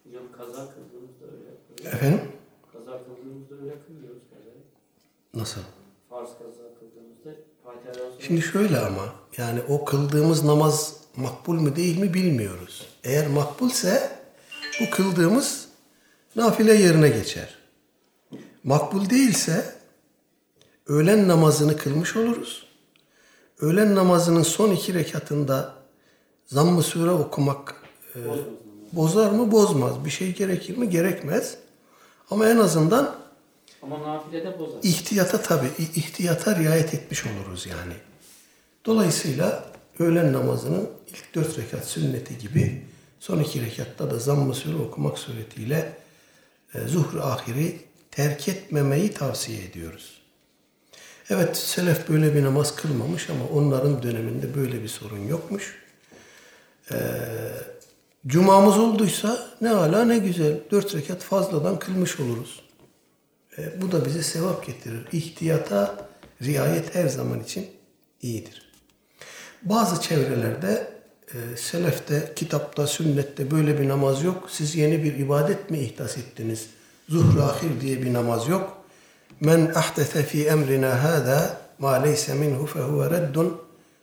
Hocam 0.05 0.33
kaza 0.37 0.75
kıldığımızda 0.75 1.25
öyle 1.33 1.45
yapıyoruz. 1.51 1.87
Efendim? 1.87 2.21
Kaza 2.73 3.05
kıldığımızda 3.05 3.55
öyle 3.55 3.75
kılmıyoruz 3.87 4.23
kazayı. 4.35 4.63
Nasıl? 5.35 5.61
Farz 6.11 6.29
kaza 6.29 6.75
kıldığımızda 6.79 7.31
Şimdi 8.21 8.43
şöyle 8.43 8.79
ama 8.79 9.15
yani 9.39 9.61
o 9.69 9.85
kıldığımız 9.85 10.45
namaz 10.45 10.97
makbul 11.17 11.55
mu 11.55 11.77
değil 11.77 11.99
mi 11.99 12.15
bilmiyoruz. 12.15 12.87
Eğer 13.05 13.27
makbulse 13.27 14.19
bu 14.81 14.91
kıldığımız 14.91 15.69
nafile 16.37 16.75
yerine 16.75 17.09
geçer. 17.09 17.59
Makbul 18.65 19.11
değilse 19.11 19.75
öğlen 20.87 21.29
namazını 21.29 21.77
kılmış 21.77 22.17
oluruz. 22.17 22.67
Öğlen 23.61 23.95
namazının 23.95 24.43
son 24.43 24.71
iki 24.71 24.95
rekatında 24.95 25.75
zamm-ı 26.47 26.83
sure 26.83 27.11
okumak 27.11 27.75
e, 28.15 28.19
bozar 28.93 29.31
mı? 29.31 29.53
Bozmaz. 29.53 30.05
Bir 30.05 30.11
şey 30.11 30.35
gerekir 30.35 30.77
mi? 30.77 30.91
Gerekmez. 30.91 31.57
Ama 32.31 32.49
en 32.49 32.57
azından 32.57 33.17
Ama 33.83 34.03
nafilede 34.03 34.59
bozar. 34.59 34.79
ihtiyata 34.83 35.43
tabi 35.43 35.67
ihtiyata 35.79 36.57
riayet 36.59 36.95
etmiş 36.95 37.25
oluruz 37.27 37.67
yani. 37.67 37.95
Dolayısıyla 38.87 39.65
öğlen 39.99 40.33
namazının 40.33 40.91
ilk 41.09 41.35
dört 41.35 41.59
rekat 41.59 41.85
sünneti 41.85 42.39
gibi 42.39 42.83
son 43.21 43.41
iki 43.41 43.67
rekatta 43.67 44.11
da 44.11 44.19
zamm-ı 44.19 44.55
sure 44.55 44.77
okumak 44.77 45.19
suretiyle 45.19 45.93
e, 46.75 46.81
zuhr 46.89 47.17
ahiri 47.21 47.81
terk 48.11 48.49
etmemeyi 48.49 49.13
tavsiye 49.13 49.65
ediyoruz. 49.65 50.21
Evet 51.31 51.57
selef 51.57 52.09
böyle 52.09 52.35
bir 52.35 52.45
namaz 52.45 52.77
kılmamış 52.77 53.31
ama 53.31 53.45
onların 53.61 54.03
döneminde 54.03 54.55
böyle 54.55 54.83
bir 54.83 54.89
sorun 54.89 55.27
yokmuş. 55.29 55.84
Ee, 56.93 56.97
cumamız 58.27 58.79
olduysa 58.79 59.39
ne 59.61 59.71
ala 59.71 60.05
ne 60.05 60.19
güzel. 60.19 60.61
Dört 60.71 60.95
rekat 60.95 61.23
fazladan 61.23 61.79
kılmış 61.79 62.21
oluruz. 62.21 62.63
Ee, 63.59 63.83
bu 63.83 63.93
da 63.93 64.05
bize 64.05 64.23
sevap 64.23 64.67
getirir. 64.67 65.07
İhtiyata 65.13 66.09
riayet 66.43 66.95
her 66.95 67.09
zaman 67.09 67.41
için 67.41 67.67
iyidir. 68.23 68.73
Bazı 69.63 70.03
çevrelerde 70.03 70.95
e, 71.35 71.57
selefte, 71.57 72.33
kitapta, 72.37 72.87
sünnette 72.87 73.51
böyle 73.51 73.81
bir 73.81 73.89
namaz 73.89 74.23
yok. 74.23 74.49
Siz 74.51 74.75
yeni 74.75 75.05
bir 75.05 75.15
ibadet 75.15 75.71
mi 75.71 75.79
ihdas 75.79 76.19
ettiniz? 76.19 76.67
Zuhr 77.09 77.39
ahir 77.39 77.81
diye 77.81 78.03
bir 78.03 78.13
namaz 78.13 78.49
yok. 78.49 78.85
Men 79.41 79.73
ahdete 79.75 80.23
fi 80.23 80.47
emrina 80.47 81.05
hâzâ 81.05 81.61
ma 81.79 81.93
leyse 81.93 82.35
minhu 82.35 82.67
fehuve 82.67 83.11
reddun. 83.11 83.61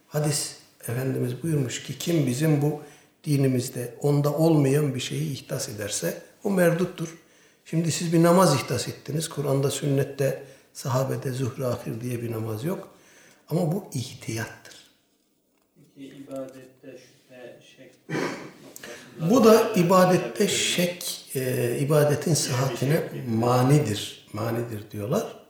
Hadis 0.07 0.55
Efendimiz 0.87 1.43
buyurmuş 1.43 1.83
ki 1.83 1.97
kim 1.97 2.27
bizim 2.27 2.61
bu 2.61 2.81
dinimizde 3.23 3.93
onda 4.01 4.33
olmayan 4.33 4.95
bir 4.95 4.99
şeyi 4.99 5.33
ihdas 5.33 5.69
ederse 5.69 6.21
o 6.43 6.51
merduttur. 6.51 7.17
Şimdi 7.65 7.91
siz 7.91 8.13
bir 8.13 8.23
namaz 8.23 8.55
ihdas 8.55 8.87
ettiniz. 8.87 9.29
Kur'an'da, 9.29 9.71
sünnette, 9.71 10.43
sahabede 10.73 11.31
zuhr 11.31 11.59
ahir 11.59 12.01
diye 12.01 12.21
bir 12.21 12.31
namaz 12.31 12.63
yok. 12.63 12.89
Ama 13.49 13.71
bu 13.71 13.85
ihtiyattır. 13.93 14.75
Peki 15.75 16.07
ibadette 16.07 16.97
şüphe, 16.97 17.59
şek 17.77 17.91
Bu 19.29 19.43
da 19.43 19.73
ibadette 19.75 20.47
şek, 20.47 21.31
e, 21.35 21.77
ibadetin 21.79 22.33
sıhhatine 22.33 23.03
manidir. 23.27 24.27
Manidir 24.33 24.91
diyorlar. 24.91 25.41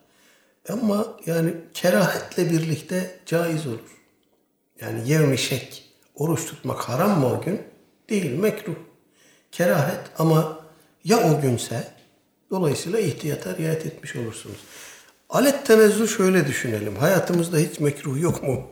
Ama 0.69 1.17
yani 1.25 1.53
kerahetle 1.73 2.49
birlikte 2.49 3.19
caiz 3.25 3.67
olur. 3.67 4.00
Yani 4.81 5.09
yevmi 5.09 5.37
şek, 5.37 5.91
oruç 6.15 6.45
tutmak 6.45 6.81
haram 6.81 7.19
mı 7.19 7.33
o 7.33 7.41
gün? 7.41 7.61
Değil, 8.09 8.31
mekruh. 8.31 8.75
Kerahet 9.51 9.99
ama 10.17 10.59
ya 11.03 11.19
o 11.31 11.41
günse, 11.41 11.87
dolayısıyla 12.51 12.99
ihtiyata 12.99 13.57
riayet 13.57 13.85
etmiş 13.85 14.15
olursunuz. 14.15 14.57
Alet 15.29 15.65
tenezzül 15.65 16.07
şöyle 16.07 16.47
düşünelim. 16.47 16.95
Hayatımızda 16.95 17.57
hiç 17.57 17.79
mekruh 17.79 18.21
yok 18.21 18.43
mu? 18.43 18.67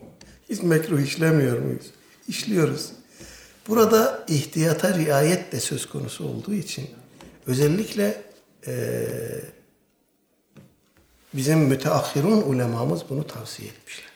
Hiç 0.50 0.62
mekruh 0.62 1.00
işlemiyor 1.00 1.60
muyuz? 1.60 1.86
İşliyoruz. 2.28 2.92
Burada 3.68 4.26
ihtiyata 4.28 4.94
riayet 4.94 5.52
de 5.52 5.60
söz 5.60 5.86
konusu 5.86 6.28
olduğu 6.28 6.54
için 6.54 6.90
özellikle 7.48 8.22
eee 8.68 9.42
bizim 11.34 11.60
müteahhirun 11.60 12.42
ulemamız 12.42 13.02
bunu 13.10 13.28
tavsiye 13.28 13.70
etmişler. 13.70 14.09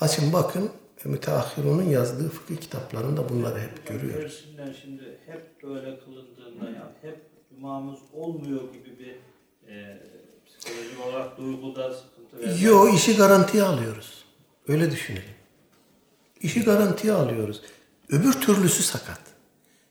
Açın 0.00 0.32
bakın 0.32 0.70
müteahhirunun 1.04 1.82
yazdığı 1.82 2.28
fıkıh 2.28 2.56
kitaplarında 2.56 3.28
bunları 3.28 3.60
hep 3.60 3.86
görüyoruz. 3.86 4.44
Tersinden 4.44 4.72
şimdi 4.82 5.18
hep 5.26 5.62
böyle 5.62 5.98
kılındığında 5.98 6.64
yani 6.64 6.92
hep 7.02 7.20
cumamız 7.50 7.98
olmuyor 8.12 8.60
gibi 8.72 8.98
bir 8.98 9.16
e, 9.72 10.02
psikolojik 10.46 11.06
olarak 11.06 11.38
duyguda 11.38 11.94
sıkıntı 11.94 12.38
veya 12.38 12.56
Yo 12.60 12.88
işi 12.88 13.16
garantiye 13.16 13.62
alıyoruz. 13.62 14.24
Öyle 14.68 14.90
düşünelim. 14.90 15.34
İşi 16.40 16.64
garantiye 16.64 17.12
alıyoruz. 17.12 17.62
Öbür 18.08 18.32
türlüsü 18.32 18.82
sakat. 18.82 19.20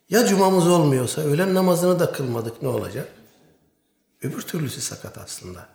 Ya 0.09 0.25
cumamız 0.25 0.67
olmuyorsa 0.67 1.21
öğlen 1.21 1.53
namazını 1.53 1.99
da 1.99 2.11
kılmadık 2.11 2.61
ne 2.61 2.67
olacak? 2.67 3.11
Öbür 4.21 4.41
türlüsü 4.41 4.81
sakat 4.81 5.17
aslında. 5.17 5.67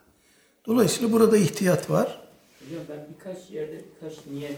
Dolayısıyla 0.67 1.13
burada 1.13 1.37
ihtiyat 1.37 1.91
var. 1.91 2.30
Hocam 2.65 2.83
ben 2.89 3.07
birkaç 3.15 3.51
yerde 3.51 3.81
birkaç 3.95 4.27
niyet, 4.27 4.57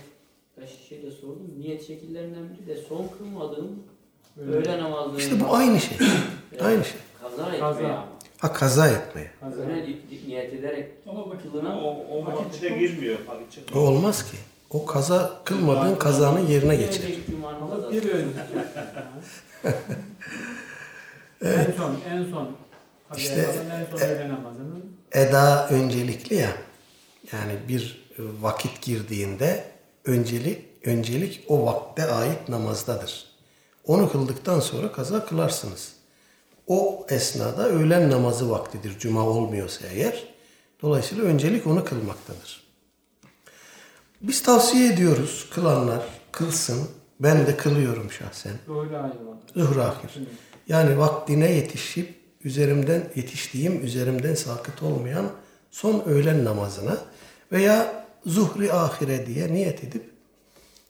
birkaç 0.56 0.70
şeyde 0.88 1.10
sordum. 1.10 1.50
Niyet 1.58 1.86
şekillerinden 1.86 2.42
biri 2.58 2.66
de 2.66 2.76
son 2.88 3.08
kılmadığım 3.18 3.82
öğle 4.50 4.78
namazlarında. 4.82 5.18
İşte 5.18 5.40
bu 5.40 5.54
aynı 5.54 5.80
şey. 5.80 5.98
Aynı 6.60 6.84
şey. 6.84 6.94
Kaza 7.22 7.42
etmeye 7.46 7.60
Kaza. 7.60 7.84
ama. 7.84 8.08
Ha 8.38 8.52
kaza 8.52 8.88
etmeye. 8.88 9.30
Öyle 9.70 9.86
di- 9.86 10.10
di- 10.10 10.28
niyet 10.28 10.54
ederek 10.54 10.90
Ama 11.08 11.28
vakit 11.30 11.52
kılınan 11.52 11.82
o, 11.84 11.96
o 12.10 12.26
vakitte 12.26 12.68
girmiyor. 12.68 13.18
Vakit 13.28 13.46
O 13.48 13.50
çıkmıyor. 13.54 13.88
olmaz 13.88 14.30
ki. 14.30 14.36
O 14.70 14.86
kaza 14.86 15.40
kılmadığın 15.44 15.96
kazanın 15.96 16.46
yerine 16.46 16.76
geçer. 16.76 17.02
bir 17.92 18.10
önceki. 18.12 18.32
En 21.42 21.72
son, 21.76 21.96
en 22.10 22.24
son. 22.30 22.48
Tabii 23.08 23.20
İşte, 23.20 23.46
en 23.72 23.96
son 23.98 24.06
öğle 24.06 24.28
namazının. 24.28 24.84
Eda 25.12 25.68
öncelikli 25.68 26.34
ya. 26.36 26.52
Yani 27.32 27.52
bir 27.68 28.08
vakit 28.40 28.82
girdiğinde 28.82 29.64
öncelik 30.04 30.72
öncelik 30.84 31.44
o 31.48 31.66
vakte 31.66 32.04
ait 32.04 32.48
namazdadır. 32.48 33.26
Onu 33.84 34.12
kıldıktan 34.12 34.60
sonra 34.60 34.92
kaza 34.92 35.26
kılarsınız. 35.26 35.92
O 36.66 37.06
esnada 37.08 37.68
öğlen 37.68 38.10
namazı 38.10 38.50
vaktidir. 38.50 38.98
Cuma 38.98 39.26
olmuyorsa 39.26 39.86
eğer. 39.86 40.24
Dolayısıyla 40.82 41.24
öncelik 41.24 41.66
onu 41.66 41.84
kılmaktadır. 41.84 42.62
Biz 44.20 44.42
tavsiye 44.42 44.92
ediyoruz 44.92 45.48
kılanlar 45.50 46.02
kılsın. 46.32 46.88
Ben 47.20 47.46
de 47.46 47.56
kılıyorum 47.56 48.10
şahsen. 48.10 48.52
Zuhur 49.54 49.76
ahir. 49.76 50.10
Yani 50.68 50.98
vaktine 50.98 51.52
yetişip 51.52 52.22
üzerimden 52.44 53.08
yetiştiğim 53.14 53.84
üzerimden 53.84 54.34
sakıt 54.34 54.82
olmayan 54.82 55.30
son 55.70 56.02
öğlen 56.06 56.44
namazına 56.44 56.98
veya 57.52 58.04
zuhri 58.26 58.72
ahire 58.72 59.26
diye 59.26 59.52
niyet 59.52 59.84
edip 59.84 60.10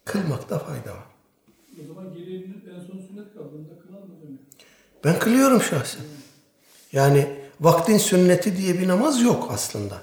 kılmakta 0.04 0.58
fayda 0.58 0.90
var. 0.90 1.06
O 1.82 1.86
zaman 1.86 2.14
bir 2.14 2.26
en 2.26 2.80
son 2.80 2.98
sünnet 3.08 3.34
kaldı. 3.34 3.48
Onu 3.56 3.68
da 3.68 3.82
kılalım 3.86 4.10
hocam. 4.16 4.38
Ben 5.04 5.18
kılıyorum 5.18 5.62
şahsen. 5.62 6.02
Yani 6.92 7.26
vaktin 7.60 7.98
sünneti 7.98 8.56
diye 8.56 8.78
bir 8.78 8.88
namaz 8.88 9.22
yok 9.22 9.48
aslında. 9.52 10.02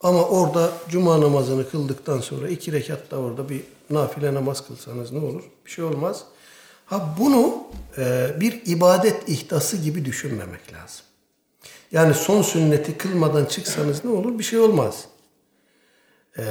Ama 0.00 0.24
orada 0.24 0.72
cuma 0.88 1.20
namazını 1.20 1.70
kıldıktan 1.70 2.20
sonra 2.20 2.48
iki 2.48 2.72
rekat 2.72 3.10
da 3.10 3.16
orada 3.16 3.48
bir 3.48 3.60
nafile 3.90 4.34
namaz 4.34 4.66
kılsanız 4.66 5.12
ne 5.12 5.18
olur? 5.18 5.42
Bir 5.66 5.70
şey 5.70 5.84
olmaz. 5.84 6.24
Ha 6.86 7.14
bunu 7.18 7.64
e, 7.98 8.30
bir 8.40 8.62
ibadet 8.66 9.28
ihtası 9.28 9.76
gibi 9.76 10.04
düşünmemek 10.04 10.72
lazım. 10.72 11.04
Yani 11.92 12.14
son 12.14 12.42
sünneti 12.42 12.98
kılmadan 12.98 13.44
çıksanız 13.44 14.04
ne 14.04 14.10
olur? 14.10 14.38
Bir 14.38 14.44
şey 14.44 14.58
olmaz. 14.58 15.04
E, 16.38 16.44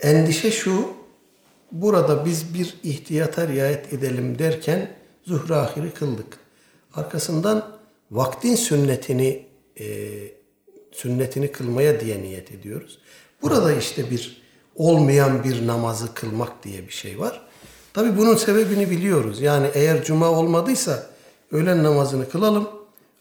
endişe 0.00 0.50
şu, 0.50 0.88
burada 1.72 2.24
biz 2.24 2.54
bir 2.54 2.74
ihtiyata 2.82 3.48
riayet 3.48 3.92
edelim 3.92 4.38
derken 4.38 4.90
zuhra 5.24 5.58
ahiri 5.58 5.90
kıldık. 5.90 6.38
Arkasından 6.94 7.78
vaktin 8.10 8.54
sünnetini 8.54 9.46
e, 9.80 9.86
sünnetini 10.92 11.52
kılmaya 11.52 12.00
diye 12.00 12.22
niyet 12.22 12.52
ediyoruz. 12.52 12.98
Burada 13.42 13.72
işte 13.72 14.10
bir 14.10 14.42
olmayan 14.76 15.44
bir 15.44 15.66
namazı 15.66 16.14
kılmak 16.14 16.64
diye 16.64 16.86
bir 16.86 16.92
şey 16.92 17.18
var. 17.18 17.40
Tabi 17.94 18.18
bunun 18.18 18.34
sebebini 18.34 18.90
biliyoruz. 18.90 19.40
Yani 19.40 19.66
eğer 19.74 20.04
cuma 20.04 20.30
olmadıysa 20.30 21.06
öğlen 21.52 21.82
namazını 21.82 22.28
kılalım. 22.28 22.68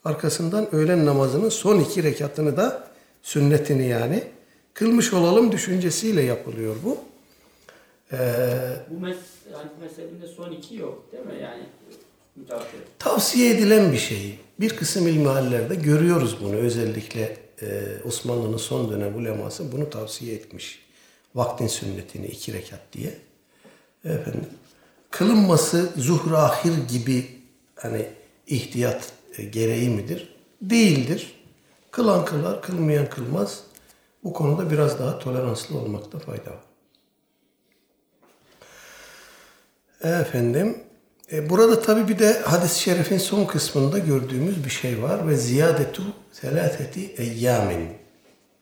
Arkasından 0.05 0.75
öğlen 0.75 1.05
namazının 1.05 1.49
son 1.49 1.79
iki 1.79 2.03
rekatını 2.03 2.57
da 2.57 2.87
sünnetini 3.21 3.87
yani 3.87 4.23
kılmış 4.73 5.13
olalım 5.13 5.51
düşüncesiyle 5.51 6.21
yapılıyor 6.21 6.75
bu. 6.83 6.97
bu 8.89 8.99
mes 8.99 9.17
hani 9.53 9.69
mezhebinde 9.81 10.27
son 10.27 10.51
iki 10.51 10.75
yok 10.75 11.11
değil 11.11 11.25
mi? 11.25 11.43
Yani 11.43 11.63
müteahhir. 12.35 12.79
Tavsiye 12.99 13.55
edilen 13.55 13.91
bir 13.91 13.97
şey. 13.97 14.39
Bir 14.59 14.75
kısım 14.75 15.07
ilmihallerde 15.07 15.75
görüyoruz 15.75 16.37
bunu. 16.41 16.55
Özellikle 16.55 17.37
e, 17.61 17.83
Osmanlı'nın 18.05 18.57
son 18.57 18.91
dönem 18.91 19.15
uleması 19.15 19.71
bunu 19.71 19.89
tavsiye 19.89 20.35
etmiş. 20.35 20.79
Vaktin 21.35 21.67
sünnetini 21.67 22.25
iki 22.25 22.53
rekat 22.53 22.79
diye. 22.93 23.13
Efendim, 24.05 24.45
kılınması 25.11 25.89
zuhur 25.97 26.31
ahir 26.31 26.73
gibi 26.89 27.25
hani 27.75 28.05
ihtiyat 28.47 29.11
e, 29.37 29.43
gereği 29.43 29.89
midir? 29.89 30.35
Değildir. 30.61 31.33
Kılan 31.91 32.25
kılar, 32.25 32.61
kılmayan 32.61 33.09
kılmaz. 33.09 33.63
Bu 34.23 34.33
konuda 34.33 34.71
biraz 34.71 34.99
daha 34.99 35.19
toleranslı 35.19 35.77
olmakta 35.79 36.19
fayda 36.19 36.51
var. 36.51 36.63
Efendim, 40.21 40.83
E, 41.31 41.49
burada 41.49 41.81
tabi 41.81 42.07
bir 42.07 42.19
de 42.19 42.39
hadis-i 42.39 42.79
şerifin 42.81 43.17
son 43.17 43.45
kısmında 43.45 43.99
gördüğümüz 43.99 44.65
bir 44.65 44.69
şey 44.69 45.01
var 45.03 45.27
ve 45.27 45.35
ziyadetu 45.35 46.03
selateti 46.31 47.13
eyyamin. 47.17 47.89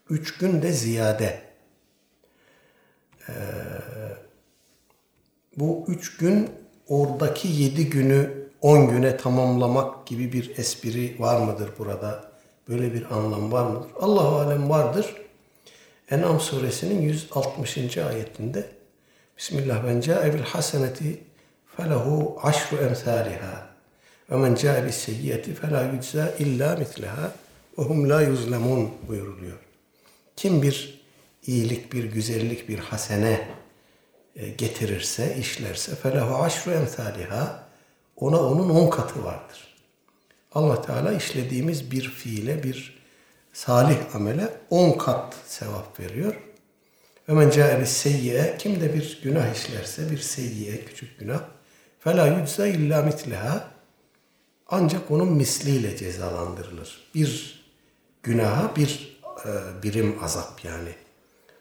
Üç 0.09 0.37
gün 0.37 0.61
de 0.61 0.71
ziyade. 0.71 1.41
Ee, 3.29 3.33
bu 5.57 5.85
üç 5.87 6.17
gün 6.17 6.49
oradaki 6.87 7.47
yedi 7.47 7.89
günü 7.89 8.47
on 8.61 8.89
güne 8.89 9.17
tamamlamak 9.17 10.07
gibi 10.07 10.33
bir 10.33 10.57
espri 10.57 11.15
var 11.19 11.41
mıdır 11.41 11.69
burada? 11.79 12.31
Böyle 12.69 12.93
bir 12.93 13.11
anlam 13.11 13.51
var 13.51 13.65
mıdır? 13.65 13.89
Allahu 13.99 14.35
alem 14.35 14.69
vardır. 14.69 15.15
En'am 16.11 16.39
suresinin 16.39 17.01
160. 17.01 17.97
ayetinde 17.97 18.69
Bismillah 19.37 19.87
ben 19.87 20.01
ca'e 20.01 20.33
bil 20.33 20.39
haseneti 20.39 21.23
felehu 21.77 22.39
aşru 22.43 22.77
emsaliha 22.77 23.69
ve 24.31 24.35
men 24.35 24.55
ca'e 24.55 24.85
bis 24.85 24.95
seyyiyeti 24.95 25.53
fela 25.53 25.83
yücza 25.83 26.29
illa 26.39 26.75
mitleha 26.75 27.31
ve 27.77 27.83
hum 27.83 28.09
la 28.09 28.21
yuzlemun 28.21 28.91
buyuruluyor. 29.07 29.57
Kim 30.35 30.61
bir 30.61 31.01
iyilik, 31.47 31.93
bir 31.93 32.03
güzellik, 32.03 32.69
bir 32.69 32.79
hasene 32.79 33.47
e, 34.35 34.49
getirirse, 34.49 35.35
işlerse 35.39 35.95
felehu 35.95 36.35
aşru 36.35 36.71
emsaliha 36.71 37.63
ona 38.15 38.39
onun 38.39 38.69
on 38.69 38.89
katı 38.89 39.23
vardır. 39.23 39.75
Allah 40.51 40.81
Teala 40.81 41.13
işlediğimiz 41.13 41.91
bir 41.91 42.09
fiile, 42.09 42.63
bir 42.63 43.00
salih 43.53 44.15
amele 44.15 44.49
on 44.69 44.97
kat 44.97 45.35
sevap 45.45 45.99
veriyor. 45.99 46.35
Ve 47.29 47.33
men 47.33 47.49
ca'e 47.49 47.85
seyyiye 47.85 48.55
kim 48.59 48.81
de 48.81 48.93
bir 48.93 49.19
günah 49.23 49.55
işlerse 49.55 50.11
bir 50.11 50.17
seyyiye 50.17 50.85
küçük 50.85 51.19
günah 51.19 51.41
fela 51.99 52.27
yücza 52.27 52.67
illa 52.67 53.01
mitleha 53.01 53.71
ancak 54.67 55.11
onun 55.11 55.31
misliyle 55.33 55.97
cezalandırılır. 55.97 57.09
Bir 57.15 57.61
günaha 58.23 58.75
bir 58.75 59.19
e, 59.45 59.83
birim 59.83 60.23
azap 60.23 60.65
yani. 60.65 60.89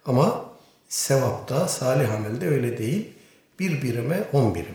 Ama 0.06 0.44
sevapta, 0.88 1.68
salih 1.68 2.14
amelde 2.14 2.48
öyle 2.48 2.78
değil. 2.78 3.12
Bir 3.58 3.82
birime 3.82 4.24
on 4.32 4.54
birim. 4.54 4.74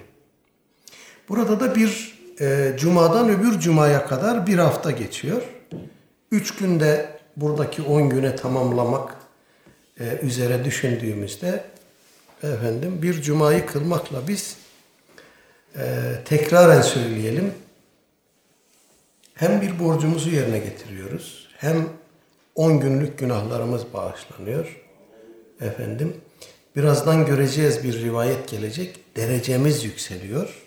Burada 1.30 1.60
da 1.60 1.76
bir 1.76 2.20
e, 2.42 2.76
cumadan 2.80 3.30
öbür 3.30 3.60
cumaya 3.60 4.08
kadar 4.08 4.48
bir 4.48 4.58
hafta 4.58 4.92
geçiyor. 4.92 5.42
Üç 6.36 6.56
günde 6.56 7.10
buradaki 7.38 7.82
on 7.82 8.10
güne 8.10 8.36
tamamlamak 8.36 9.16
e, 10.00 10.20
üzere 10.22 10.66
düşündüğümüzde 10.66 11.64
efendim 12.44 13.02
bir 13.02 13.22
cumayı 13.22 13.66
kılmakla 13.66 14.28
biz 14.28 14.58
e, 15.76 15.84
tekraren 16.26 16.82
söyleyelim 16.82 17.54
hem 19.34 19.62
bir 19.62 19.80
borcumuzu 19.80 20.30
yerine 20.30 20.60
getiriyoruz 20.60 21.48
hem 21.58 21.90
10 22.56 22.80
günlük 22.80 23.18
günahlarımız 23.18 23.94
bağışlanıyor. 23.94 24.82
Efendim 25.62 26.22
birazdan 26.76 27.26
göreceğiz 27.26 27.84
bir 27.84 28.02
rivayet 28.02 28.50
gelecek. 28.50 29.16
Derecemiz 29.16 29.84
yükseliyor. 29.84 30.62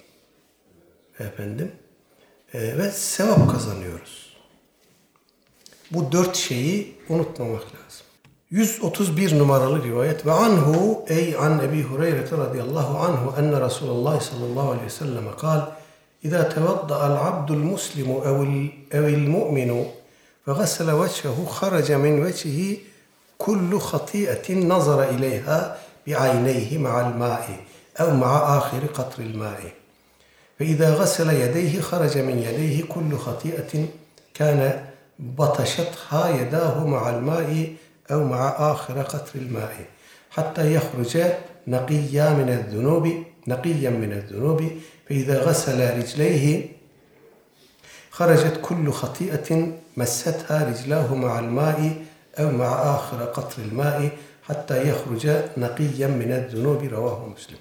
Efendim 1.19 1.73
e, 2.55 2.79
ve 2.79 2.91
sevap 2.91 3.51
kazanıyoruz. 3.51 4.28
Bu 5.92 6.12
dört 6.12 6.36
şeyi 6.36 6.96
unutmamak 7.10 7.62
lazım. 7.62 8.06
131 8.52 9.40
numaralı 9.40 9.84
rivayet 9.84 10.26
ve 10.26 10.32
anhu 10.32 11.06
ey 11.08 11.36
an 11.40 11.60
Ebi 11.60 11.84
Hureyre 11.84 12.24
radıyallahu 12.38 12.98
anhu 12.98 13.34
enne 13.40 13.62
Resulullah 13.62 14.22
sallallahu 14.22 14.70
aleyhi 14.70 14.86
ve 14.86 14.90
sellem 14.90 15.24
kal 15.38 15.62
İza 16.24 16.50
tevadda 16.50 17.02
al 17.02 17.28
abdul 17.28 17.58
muslimu 17.58 18.24
evil 18.92 19.28
mu'minu 19.28 19.86
ve 20.48 20.54
gasele 20.54 21.00
veçhehu 21.00 21.50
kharaca 21.60 21.98
min 21.98 22.26
veçhihi 22.26 22.84
kullu 23.40 23.80
khati'etin 23.80 24.70
nazara 24.70 25.06
ileyha 25.06 25.78
bi'ayneyhi 26.08 26.80
ma'al 26.80 27.16
ma'i 27.16 27.58
ev 28.00 28.14
ma'a 28.14 28.58
ahiri 28.58 28.88
qatril 28.94 29.36
ma'i 29.38 29.84
فإذا 30.60 30.90
غسل 31.00 31.30
يديه 31.44 31.82
خرج 31.82 32.18
من 32.18 32.38
يديه 32.48 32.78
كل 32.94 33.18
خطيئة 33.18 33.72
كان 34.34 34.86
بطشتها 35.19 36.41
يداه 36.41 36.87
مع 36.87 37.11
الماء 37.11 37.75
أو 38.11 38.25
مع 38.25 38.73
آخر 38.73 39.03
قطر 39.03 39.39
الماء 39.39 39.77
حتى 40.31 40.75
يخرج 40.75 41.23
نقيا 41.67 42.31
من 42.31 42.49
الذنوب 42.49 43.25
نقيا 43.49 43.91
من 43.91 44.13
الذنوب 44.13 44.71
فإذا 45.09 45.43
غسل 45.43 45.99
رجليه 45.99 46.69
خرجت 48.11 48.59
كل 48.63 48.93
خطيئة 48.93 49.73
مستها 49.97 50.65
رجلاه 50.69 51.15
مع 51.15 51.39
الماء 51.39 52.05
أو 52.39 52.51
مع 52.51 52.95
آخر 52.95 53.25
قطر 53.25 53.63
الماء 53.63 54.11
حتى 54.43 54.89
يخرج 54.89 55.27
نقيا 55.57 56.07
من 56.07 56.33
الذنوب 56.33 56.85
رواه 56.85 57.27
مسلم. 57.27 57.59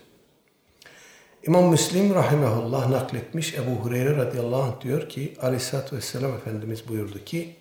İmam 1.48 1.70
Müslim 1.70 2.16
rahimehullah 2.16 2.90
nakletmiş 2.90 3.54
Ebu 3.54 3.72
Hureyre 3.72 4.18
radıyallahu 4.18 4.62
anh 4.62 4.82
diyor 4.82 5.10
ki 5.10 5.34
aleyhissalatü 5.42 5.96
vesselam 5.96 6.32
Efendimiz 6.34 6.88
buyurdu 6.88 7.26
ki 7.26 7.56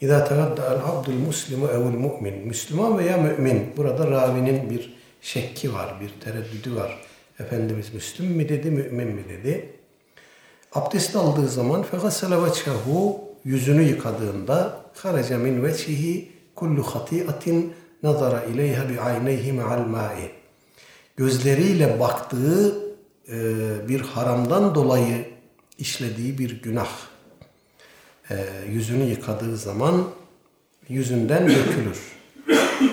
İzâ 0.00 0.24
tegadda'al 0.24 0.76
abdul 0.76 1.12
muslimu 1.12 1.68
evul 1.68 1.90
mu'min 1.90 2.46
Müslüman 2.46 2.98
veya 2.98 3.16
mümin 3.16 3.72
burada 3.76 4.10
ravinin 4.10 4.70
bir 4.70 4.94
şekki 5.22 5.74
var, 5.74 5.94
bir 6.00 6.24
tereddüdü 6.24 6.76
var. 6.76 6.98
Efendimiz 7.40 7.94
Müslüm 7.94 8.26
mi 8.26 8.48
dedi, 8.48 8.70
mümin 8.70 9.08
mi 9.08 9.24
dedi. 9.28 9.72
Abdest 10.72 11.16
aldığı 11.16 11.48
zaman 11.48 11.82
fegasele 11.82 12.42
veçhehu 12.42 13.20
yüzünü 13.44 13.82
yıkadığında 13.82 14.80
haraca 14.94 15.38
min 15.38 15.64
veçhihi 15.64 16.32
kullu 16.54 16.82
hatiatin 16.82 17.72
nazara 18.02 18.44
ileyha 18.44 18.88
bi 18.88 19.00
ayneyhi 19.00 19.52
ma'al 19.52 19.86
ma'i. 19.86 20.30
Gözleriyle 21.16 22.00
baktığı 22.00 22.83
bir 23.88 24.00
haramdan 24.00 24.74
dolayı 24.74 25.28
işlediği 25.78 26.38
bir 26.38 26.62
günah 26.62 26.90
e, 28.30 28.46
yüzünü 28.68 29.04
yıkadığı 29.04 29.56
zaman 29.56 30.08
yüzünden 30.88 31.48
dökülür. 31.48 32.14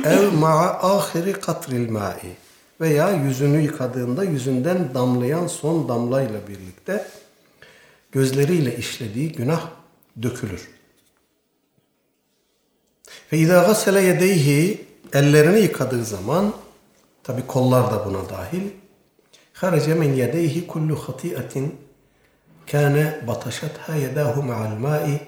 Ev 0.05 0.31
ma'a 0.31 0.97
ahiri 0.97 1.33
katril 1.33 1.89
ma'i 1.89 2.35
veya 2.81 3.11
yüzünü 3.11 3.61
yıkadığında 3.61 4.23
yüzünden 4.23 4.93
damlayan 4.93 5.47
son 5.47 5.89
damlayla 5.89 6.47
birlikte 6.47 7.07
gözleriyle 8.11 8.77
işlediği 8.77 9.31
günah 9.31 9.69
dökülür. 10.21 10.69
Ve 13.33 13.37
izâ 13.37 13.63
gasele 13.63 14.01
yedeyhi 14.01 14.85
ellerini 15.13 15.59
yıkadığı 15.59 16.05
zaman 16.05 16.53
tabi 17.23 17.47
kollar 17.47 17.91
da 17.91 18.05
buna 18.05 18.29
dahil 18.29 18.61
Haraca 19.61 19.95
min 19.95 20.13
yedeyhi 20.13 20.67
kullu 20.67 20.95
hati'atin 20.95 21.77
kâne 22.71 23.21
bataşatha 23.27 23.95
yedâhu 23.95 24.43
ma'al 24.43 24.77
ma'i 24.77 25.21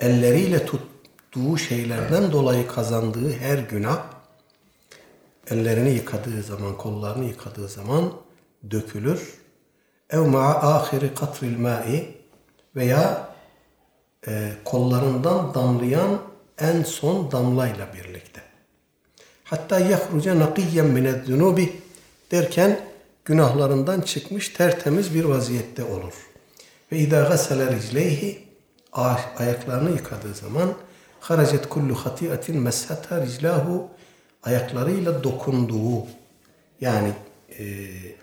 elleriyle 0.00 0.66
tuttuğu 0.66 1.58
şeylerden 1.58 2.32
dolayı 2.32 2.66
kazandığı 2.66 3.32
her 3.32 3.58
günah 3.58 4.02
ellerini 5.50 5.90
yıkadığı 5.90 6.42
zaman, 6.42 6.76
kollarını 6.76 7.24
yıkadığı 7.24 7.68
zaman 7.68 8.12
dökülür. 8.70 9.34
Ev 10.10 10.20
ma'a 10.20 10.74
ahiri 10.74 11.14
katril 11.14 11.58
ma'i 11.58 12.14
veya 12.76 13.28
e, 14.26 14.52
kollarından 14.64 15.54
damlayan 15.54 16.18
en 16.58 16.82
son 16.82 17.30
damlayla 17.30 17.88
birlikte. 17.94 18.40
Hatta 19.44 19.78
yahruca 19.78 20.38
nakiyyen 20.38 20.86
mined 20.86 21.24
zunubi 21.24 21.72
derken 22.30 22.87
günahlarından 23.28 24.00
çıkmış 24.00 24.48
tertemiz 24.48 25.14
bir 25.14 25.24
vaziyette 25.24 25.84
olur. 25.84 26.12
Ve 26.92 26.98
idâ 26.98 27.22
gasele 27.22 27.76
ricleyhi 27.76 28.38
ayaklarını 29.38 29.90
yıkadığı 29.90 30.34
zaman 30.34 30.74
haracet 31.20 31.68
kullu 31.68 31.94
hatiatin 31.94 32.60
meshata 32.60 33.26
riclahu 33.26 33.88
ayaklarıyla 34.42 35.24
dokunduğu 35.24 36.06
yani 36.80 37.12
e, 37.58 37.64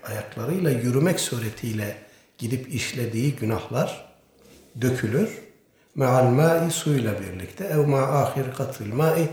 ayaklarıyla 0.04 0.70
yürümek 0.70 1.20
suretiyle 1.20 1.96
gidip 2.38 2.74
işlediği 2.74 3.36
günahlar 3.36 4.14
dökülür. 4.80 5.28
Me'al 5.94 6.24
ma'i 6.24 6.70
suyla 6.70 7.14
birlikte 7.20 7.64
ev 7.64 7.86
ma'a 7.86 8.22
ahir 8.22 8.54
katril 8.56 8.92
ma'i 8.92 9.28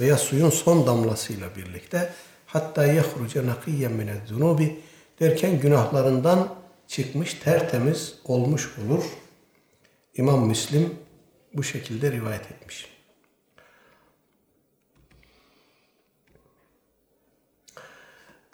veya 0.00 0.16
suyun 0.16 0.50
son 0.50 0.86
damlasıyla 0.86 1.48
birlikte 1.56 2.12
hatta 2.46 2.86
yehruce 2.86 3.46
nakiyyen 3.46 3.92
minez 3.92 4.18
zunubi 4.28 4.80
derken 5.20 5.60
günahlarından 5.60 6.54
çıkmış, 6.88 7.34
tertemiz 7.34 8.14
olmuş 8.24 8.70
olur. 8.78 9.04
İmam 10.16 10.46
Müslim 10.46 10.94
bu 11.54 11.62
şekilde 11.62 12.12
rivayet 12.12 12.50
etmiş. 12.50 12.86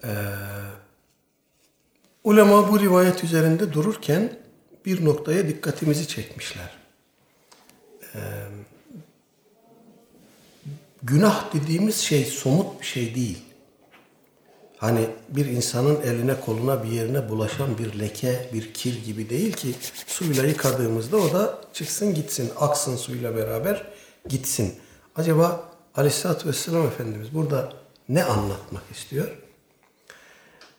Ee, 0.05 0.09
Ulema 2.25 2.73
bu 2.73 2.81
rivayet 2.81 3.25
üzerinde 3.25 3.73
dururken 3.73 4.39
bir 4.87 5.05
noktaya 5.05 5.49
dikkatimizi 5.49 6.09
çekmişler. 6.09 6.79
Ee, 8.15 8.19
günah 11.03 11.55
dediğimiz 11.55 11.97
şey 11.97 12.25
somut 12.25 12.81
bir 12.81 12.87
şey 12.87 13.15
değil. 13.15 13.43
Hani 14.83 15.07
bir 15.29 15.47
insanın 15.47 16.01
eline 16.01 16.41
koluna 16.41 16.85
bir 16.85 16.89
yerine 16.89 17.29
bulaşan 17.29 17.79
bir 17.79 17.99
leke, 17.99 18.49
bir 18.53 18.75
kir 18.75 19.05
gibi 19.05 19.31
değil 19.31 19.53
ki 19.53 19.75
suyla 20.07 20.47
yıkadığımızda 20.47 21.17
o 21.17 21.33
da 21.33 21.59
çıksın 21.73 22.15
gitsin, 22.15 22.51
aksın 22.61 22.97
suyla 22.97 23.37
beraber 23.37 23.87
gitsin. 24.29 24.75
Acaba 25.17 25.71
Aleyhisselatü 25.95 26.49
Vesselam 26.49 26.87
Efendimiz 26.87 27.35
burada 27.35 27.73
ne 28.09 28.25
anlatmak 28.25 28.83
istiyor? 28.95 29.37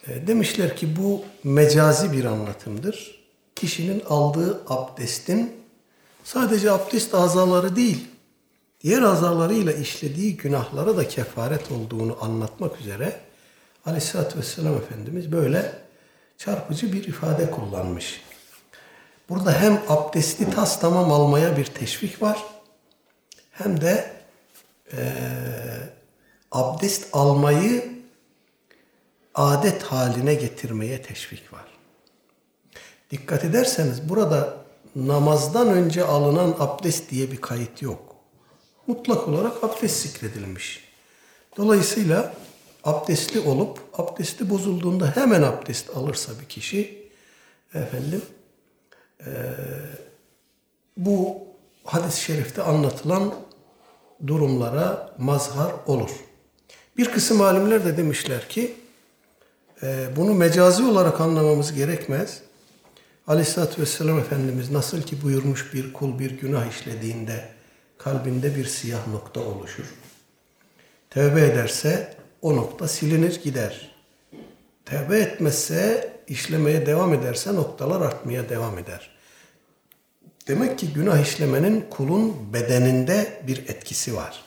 E, 0.08 0.28
demişler 0.28 0.78
ki 0.78 0.96
bu 0.98 1.22
mecazi 1.44 2.12
bir 2.12 2.26
anlatımdır. 2.26 3.26
Kişinin 3.56 4.04
aldığı 4.10 4.62
abdestin 4.68 5.52
sadece 6.24 6.72
abdest 6.72 7.14
azaları 7.14 7.76
değil, 7.76 8.08
diğer 8.82 9.02
azalarıyla 9.02 9.74
işlediği 9.74 10.38
günahlara 10.38 10.98
da 10.98 11.08
kefaret 11.08 11.72
olduğunu 11.72 12.18
anlatmak 12.22 12.82
üzere 12.82 13.33
Aleyhisselatü 13.86 14.40
Vesselam 14.40 14.78
Efendimiz 14.78 15.32
böyle 15.32 15.72
çarpıcı 16.38 16.94
bir 16.94 17.04
ifade 17.04 17.52
kullanmış. 17.52 18.22
Burada 19.30 19.54
hem 19.62 19.82
abdesti 19.90 20.50
tas 20.50 20.80
tamam 20.80 21.12
almaya 21.12 21.58
bir 21.58 21.66
teşvik 21.66 22.22
var, 22.22 22.44
hem 23.52 23.82
de 23.82 24.12
e, 24.94 25.00
abdest 26.52 27.08
almayı 27.14 27.94
adet 29.36 29.84
haline 29.84 30.34
getirmeye 30.34 31.02
teşvik 31.02 31.54
var. 31.54 31.66
Dikkat 33.12 33.44
ederseniz 33.44 34.10
burada 34.10 34.58
namazdan 34.96 35.68
önce 35.68 36.04
alınan 36.04 36.56
abdest 36.60 37.12
diye 37.12 37.32
bir 37.32 37.42
kayıt 37.42 37.82
yok. 37.82 38.16
Mutlak 38.88 39.28
olarak 39.28 39.64
abdest 39.64 40.02
zikredilmiş. 40.02 40.84
Dolayısıyla 41.58 42.34
abdestli 42.84 43.40
olup 43.40 43.80
abdesti 43.94 44.50
bozulduğunda 44.50 45.16
hemen 45.16 45.42
abdest 45.42 45.98
alırsa 45.98 46.32
bir 46.42 46.46
kişi 46.46 47.10
efendim 47.74 48.22
e, 49.20 49.32
bu 50.98 51.38
hadis-i 51.84 52.22
şerifte 52.22 52.62
anlatılan 52.62 53.34
durumlara 54.28 55.16
mazhar 55.18 55.74
olur. 55.88 56.12
Bir 56.98 57.12
kısım 57.12 57.42
alimler 57.42 57.86
de 57.86 57.98
demişler 57.98 58.50
ki 58.50 58.76
e, 59.84 60.08
bunu 60.16 60.34
mecazi 60.34 60.84
olarak 60.84 61.22
anlamamız 61.22 61.74
gerekmez. 61.74 62.42
Aleyhisselatü 63.28 63.82
Vesselam 63.82 64.20
Efendimiz 64.20 64.72
nasıl 64.72 65.02
ki 65.02 65.22
buyurmuş 65.22 65.74
bir 65.74 65.94
kul 65.94 66.20
bir 66.20 66.32
günah 66.32 66.66
işlediğinde 66.72 67.50
kalbinde 67.98 68.56
bir 68.56 68.66
siyah 68.66 69.08
nokta 69.08 69.40
oluşur. 69.42 69.86
Tevbe 71.10 71.42
ederse 71.42 72.16
o 72.44 72.56
nokta 72.56 72.88
silinir 72.88 73.42
gider. 73.44 73.92
Tevbe 74.86 75.20
etmezse 75.20 76.14
işlemeye 76.28 76.86
devam 76.86 77.14
ederse 77.14 77.56
noktalar 77.56 78.02
artmaya 78.02 78.50
devam 78.50 78.78
eder. 78.78 79.10
Demek 80.48 80.80
ki 80.80 80.94
günah 80.94 81.22
işlemenin 81.22 81.86
kulun 81.90 82.54
bedeninde 82.54 83.42
bir 83.48 83.58
etkisi 83.58 84.16
var. 84.16 84.44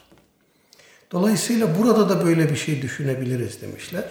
Dolayısıyla 1.12 1.78
burada 1.78 2.08
da 2.08 2.26
böyle 2.26 2.50
bir 2.50 2.56
şey 2.56 2.82
düşünebiliriz 2.82 3.62
demişler. 3.62 4.04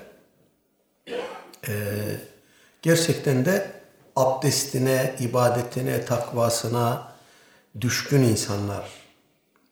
Ee, 1.68 1.74
gerçekten 2.82 3.46
de 3.46 3.72
abdestine, 4.16 5.16
ibadetine, 5.20 6.06
takvasına 6.06 7.12
düşkün 7.82 8.22
insanlar 8.22 8.90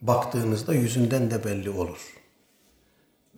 baktığınızda 0.02 0.74
yüzünden 0.74 1.32
de 1.32 1.46
belli 1.46 1.70
olur. 1.70 2.13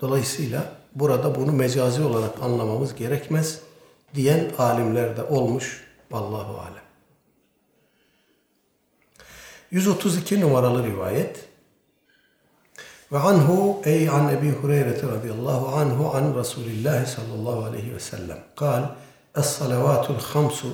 Dolayısıyla 0.02 0.72
burada 0.96 1.36
bunu 1.36 1.52
mecazi 1.52 2.04
olarak 2.04 2.44
anlamamız 2.44 2.96
gerekmez 2.96 3.60
diyen 4.16 4.52
alimler 4.58 5.18
de 5.18 5.24
olmuş. 5.24 5.86
Vallahu 6.12 6.60
alem. 6.60 6.86
132 9.72 10.42
numaralı 10.42 10.84
rivayet. 10.84 11.46
Ve 13.12 13.18
anhu 13.18 13.82
ey 13.86 14.10
an 14.10 14.30
Ebi 14.30 14.52
Hureyre 14.52 15.02
radıyallahu 15.02 15.76
anhu 15.76 16.16
an 16.16 16.40
Resulillah 16.40 17.06
sallallahu 17.06 17.64
aleyhi 17.64 17.96
ve 17.96 18.00
sellem. 18.00 18.38
Kal 18.56 18.84
Es-salavatul 19.36 20.20
khamsu 20.34 20.68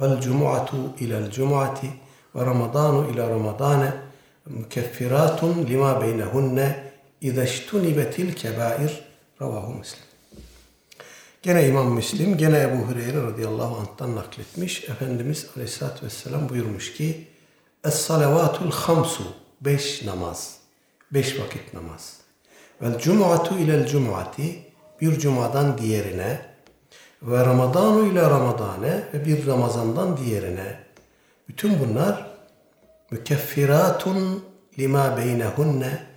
vel 0.00 0.20
cumu'atu 0.20 0.76
ila'l 1.00 1.30
cumu'ati 1.30 1.86
ve 2.34 2.46
ramadanu 2.46 3.10
ila 3.10 3.30
ramadane 3.30 3.92
mükeffiratun 4.46 5.66
lima 5.66 6.00
beynehunne 6.00 6.89
İzeştunibetil 7.20 8.32
kebair 8.32 9.04
ravahu 9.40 9.74
Müslim. 9.74 10.04
Gene 11.42 11.68
İmam 11.68 11.92
Müslim, 11.92 12.36
gene 12.36 12.60
Ebu 12.60 12.76
Hureyre 12.76 13.22
radıyallahu 13.22 13.76
anh'tan 13.76 14.16
nakletmiş. 14.16 14.84
Efendimiz 14.84 15.46
aleyhissalatü 15.56 16.06
vesselam 16.06 16.48
buyurmuş 16.48 16.92
ki 16.92 17.28
Es-salavatul 17.84 18.72
hamsu, 18.72 19.24
beş 19.60 20.04
namaz, 20.04 20.56
beş 21.10 21.40
vakit 21.40 21.74
namaz. 21.74 22.16
Vel 22.82 22.98
cumu'atu 22.98 23.58
ilel 23.58 23.86
cumu'ati, 23.86 24.62
bir 25.00 25.18
cumadan 25.18 25.78
diğerine 25.78 26.40
ve 27.22 27.46
Ramadanu 27.46 28.06
ile 28.06 28.22
Ramadane 28.22 29.04
ve 29.14 29.24
bir 29.24 29.46
Ramazandan 29.46 30.16
diğerine. 30.16 30.78
Bütün 31.48 31.80
bunlar 31.80 32.26
mükeffiratun 33.10 34.44
lima 34.78 35.16
beynehunne 35.16 36.09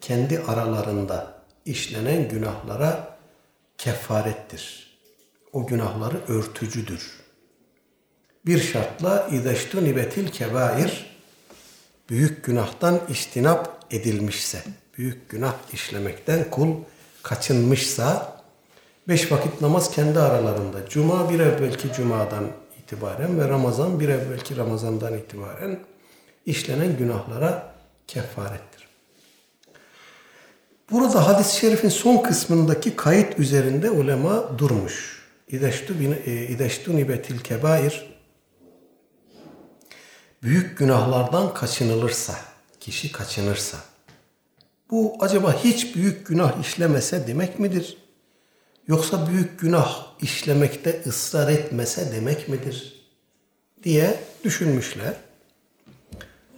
kendi 0.00 0.38
aralarında 0.38 1.42
işlenen 1.64 2.28
günahlara 2.28 3.18
kefarettir. 3.78 4.90
O 5.52 5.66
günahları 5.66 6.16
örtücüdür. 6.28 7.20
Bir 8.46 8.58
şartla 8.62 9.28
izeştu 9.32 9.84
nibetil 9.84 10.28
kebair 10.28 11.10
büyük 12.10 12.44
günahtan 12.44 13.00
istinap 13.08 13.84
edilmişse, 13.90 14.62
büyük 14.98 15.28
günah 15.28 15.54
işlemekten 15.72 16.50
kul 16.50 16.76
kaçınmışsa 17.22 18.36
beş 19.08 19.32
vakit 19.32 19.60
namaz 19.60 19.90
kendi 19.90 20.20
aralarında. 20.20 20.88
Cuma 20.88 21.30
bir 21.30 21.40
evvelki 21.40 21.92
cumadan 21.92 22.44
itibaren 22.82 23.40
ve 23.40 23.48
Ramazan 23.48 24.00
bir 24.00 24.08
evvelki 24.08 24.56
Ramazandan 24.56 25.18
itibaren 25.18 25.78
işlenen 26.46 26.96
günahlara 26.96 27.74
kefarettir. 28.06 28.69
Burada 30.90 31.28
hadis-i 31.28 31.56
şerifin 31.56 31.88
son 31.88 32.22
kısmındaki 32.22 32.96
kayıt 32.96 33.38
üzerinde 33.38 33.90
ulema 33.90 34.58
durmuş. 34.58 35.20
İdeştu 35.48 36.96
nibetil 36.96 37.38
kebair 37.38 38.10
büyük 40.42 40.78
günahlardan 40.78 41.54
kaçınılırsa, 41.54 42.34
kişi 42.80 43.12
kaçınırsa, 43.12 43.76
bu 44.90 45.16
acaba 45.20 45.64
hiç 45.64 45.96
büyük 45.96 46.26
günah 46.26 46.60
işlemese 46.60 47.26
demek 47.26 47.58
midir? 47.58 47.96
Yoksa 48.88 49.28
büyük 49.28 49.60
günah 49.60 50.06
işlemekte 50.20 51.02
ısrar 51.06 51.48
etmese 51.48 52.12
demek 52.12 52.48
midir? 52.48 53.00
diye 53.82 54.20
düşünmüşler. 54.44 55.14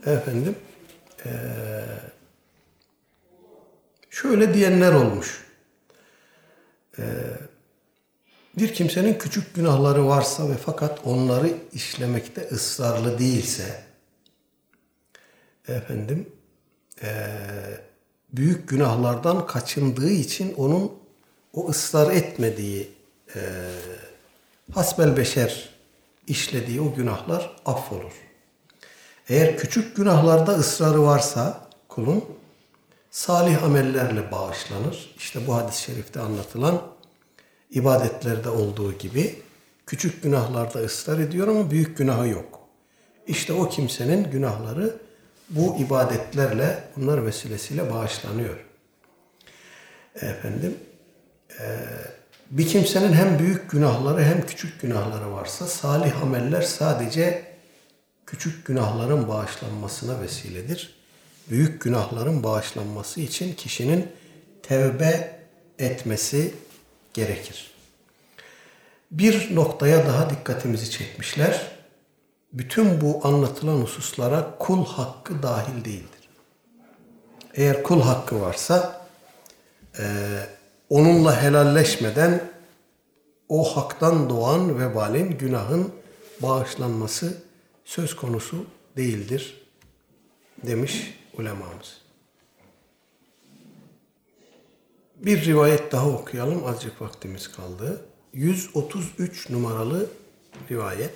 Efendim, 0.06 0.56
ee, 1.24 1.30
şöyle 4.12 4.54
diyenler 4.54 4.92
olmuş. 4.92 5.44
Ee, 6.98 7.02
bir 8.58 8.74
kimsenin 8.74 9.14
küçük 9.14 9.54
günahları 9.54 10.06
varsa 10.06 10.48
ve 10.48 10.54
fakat 10.64 11.00
onları 11.04 11.50
işlemekte 11.72 12.48
ısrarlı 12.52 13.18
değilse, 13.18 13.84
efendim, 15.68 16.28
ee, 17.02 17.26
büyük 18.32 18.68
günahlardan 18.68 19.46
kaçındığı 19.46 20.10
için 20.10 20.54
onun 20.54 20.92
o 21.54 21.68
ısrar 21.68 22.12
etmediği 22.12 22.90
e, 23.34 23.40
hasbel 24.74 25.16
beşer 25.16 25.68
işlediği 26.26 26.80
o 26.80 26.94
günahlar 26.94 27.56
affolur. 27.66 28.12
Eğer 29.28 29.58
küçük 29.58 29.96
günahlarda 29.96 30.52
ısrarı 30.52 31.02
varsa 31.02 31.68
kulun 31.88 32.24
salih 33.12 33.62
amellerle 33.64 34.32
bağışlanır. 34.32 35.14
İşte 35.16 35.46
bu 35.46 35.54
hadis-i 35.54 35.82
şerifte 35.82 36.20
anlatılan 36.20 36.82
ibadetlerde 37.70 38.48
olduğu 38.48 38.92
gibi 38.98 39.42
küçük 39.86 40.22
günahlarda 40.22 40.78
ısrar 40.78 41.18
ediyor 41.18 41.48
ama 41.48 41.70
büyük 41.70 41.98
günahı 41.98 42.28
yok. 42.28 42.60
İşte 43.26 43.52
o 43.52 43.68
kimsenin 43.68 44.30
günahları 44.30 44.96
bu 45.50 45.76
ibadetlerle, 45.78 46.84
bunlar 46.96 47.26
vesilesiyle 47.26 47.90
bağışlanıyor. 47.90 48.56
Efendim, 50.14 50.76
e, 51.60 51.78
Bir 52.50 52.68
kimsenin 52.68 53.12
hem 53.12 53.38
büyük 53.38 53.70
günahları 53.70 54.24
hem 54.24 54.46
küçük 54.46 54.80
günahları 54.80 55.32
varsa 55.32 55.66
salih 55.66 56.22
ameller 56.22 56.62
sadece 56.62 57.44
küçük 58.26 58.66
günahların 58.66 59.28
bağışlanmasına 59.28 60.20
vesiledir. 60.20 61.01
Büyük 61.50 61.80
günahların 61.80 62.42
bağışlanması 62.42 63.20
için 63.20 63.54
kişinin 63.54 64.08
tevbe 64.62 65.38
etmesi 65.78 66.54
gerekir. 67.14 67.70
Bir 69.10 69.54
noktaya 69.54 70.06
daha 70.06 70.30
dikkatimizi 70.30 70.90
çekmişler. 70.90 71.72
Bütün 72.52 73.00
bu 73.00 73.20
anlatılan 73.26 73.80
hususlara 73.80 74.54
kul 74.58 74.86
hakkı 74.86 75.42
dahil 75.42 75.84
değildir. 75.84 76.28
Eğer 77.54 77.82
kul 77.82 78.00
hakkı 78.00 78.40
varsa 78.40 79.06
e, 79.98 80.04
onunla 80.90 81.42
helalleşmeden 81.42 82.50
o 83.48 83.76
haktan 83.76 84.30
doğan 84.30 84.80
vebalin, 84.80 85.38
günahın 85.38 85.92
bağışlanması 86.42 87.42
söz 87.84 88.16
konusu 88.16 88.66
değildir 88.96 89.62
demiş 90.66 91.21
ulemamız. 91.38 92.02
Bir 95.16 95.44
rivayet 95.44 95.92
daha 95.92 96.08
okuyalım. 96.08 96.66
Azıcık 96.66 97.02
vaktimiz 97.02 97.52
kaldı. 97.52 98.04
133 98.32 99.50
numaralı 99.50 100.06
rivayet. 100.70 101.14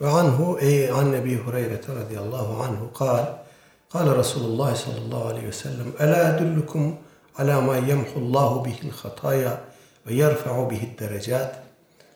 Ve 0.00 0.06
anhu 0.06 0.58
ey 0.60 0.90
an 0.90 1.12
Ebi 1.12 1.36
Hureyre'te 1.36 1.94
radıyallahu 1.94 2.62
anhu 2.62 2.92
kal. 2.92 3.26
Kale 3.92 4.18
Resulullah 4.18 4.76
sallallahu 4.76 5.24
aleyhi 5.28 5.46
ve 5.46 5.52
sellem 5.52 5.86
Ela 5.98 6.38
dullukum 6.38 6.96
ala 7.38 7.60
ma 7.60 7.76
yemhullahu 7.76 8.64
bihil 8.64 8.90
hataya 8.90 9.60
ve 10.06 10.14
yerfa'u 10.14 10.70
bihid 10.70 10.98
derecat. 10.98 11.62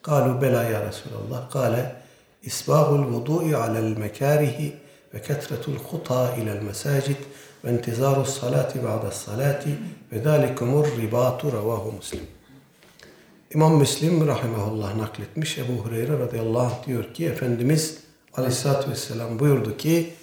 Kalu 0.02 0.42
bela 0.42 0.62
ya 0.62 0.86
Resulallah. 0.86 1.50
Kale 1.50 1.96
isbâhul 2.42 3.12
vudu'i 3.12 3.56
alel 3.56 3.96
mekârihi 3.96 4.81
ve 5.14 5.22
ketretul 5.22 5.76
huta 5.76 6.34
ilel 6.36 6.62
mesacid 6.62 7.16
ve 7.64 7.72
intizaru 7.72 8.24
salati 8.24 8.84
ba'da 8.84 9.10
salati 9.10 9.70
ve 10.12 10.24
dalikumur 10.24 10.86
ribatu 10.86 11.52
revahu 11.52 11.92
muslim. 11.92 12.22
İmam 13.54 13.76
Müslim 13.76 14.26
rahimahullah 14.26 14.96
nakletmiş. 14.96 15.58
Ebu 15.58 15.72
Hureyre 15.72 16.18
radıyallahu 16.18 16.66
anh 16.66 16.86
diyor 16.86 17.14
ki 17.14 17.26
Efendimiz 17.26 17.98
aleyhissalatü 18.34 18.90
vesselam 18.90 19.38
buyurdu 19.38 19.76
ki 19.76 20.14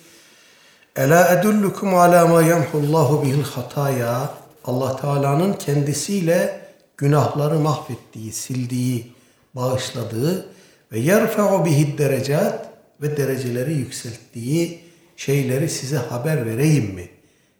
Ela 0.96 1.40
edullukum 1.40 1.96
ala 1.96 2.28
ma 2.28 2.42
yamhullahu 2.42 3.24
bihil 3.24 3.44
hataya 3.44 4.34
Allah 4.66 4.96
Teala'nın 4.96 5.54
kendisiyle 5.54 6.62
günahları 6.98 7.60
mahvettiği, 7.60 8.32
sildiği, 8.32 9.14
bağışladığı 9.56 10.46
ve 10.92 11.00
yerfe'u 11.00 11.66
bihid 11.66 12.00
derecat 12.00 12.69
ve 13.02 13.18
dereceleri 13.18 13.74
yükselttiği 13.74 14.80
şeyleri 15.16 15.70
size 15.70 15.98
haber 15.98 16.46
vereyim 16.46 16.94
mi? 16.96 17.10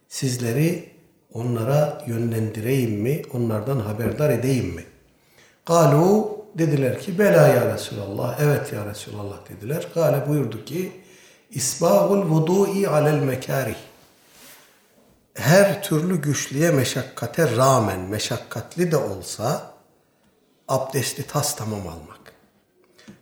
Sizleri 0.10 0.90
onlara 1.34 2.04
yönlendireyim 2.08 2.92
mi? 2.92 3.22
Onlardan 3.34 3.80
haberdar 3.80 4.30
edeyim 4.30 4.66
mi? 4.66 4.84
Galu 5.66 6.40
dediler 6.56 7.00
ki 7.00 7.20
bela 7.20 7.48
ya 7.48 7.74
Resulallah. 7.74 8.40
Evet 8.42 8.74
ya 8.74 8.86
Resulallah 8.86 9.50
dediler. 9.50 9.88
Gale 9.96 10.28
buyurdu 10.28 10.66
ki 10.66 10.92
İsbâgul 11.52 12.22
vudu'i 12.22 12.88
alel 12.88 13.20
mekarih. 13.20 13.76
Her 15.34 15.84
türlü 15.84 16.22
güçlüye 16.22 16.72
meşakkate 16.72 17.56
rağmen 17.56 18.00
meşakkatli 18.00 18.92
de 18.92 18.98
olsa 18.98 19.74
abdesti 20.68 21.28
tas 21.28 21.56
tamam 21.56 21.88
almak. 21.88 22.19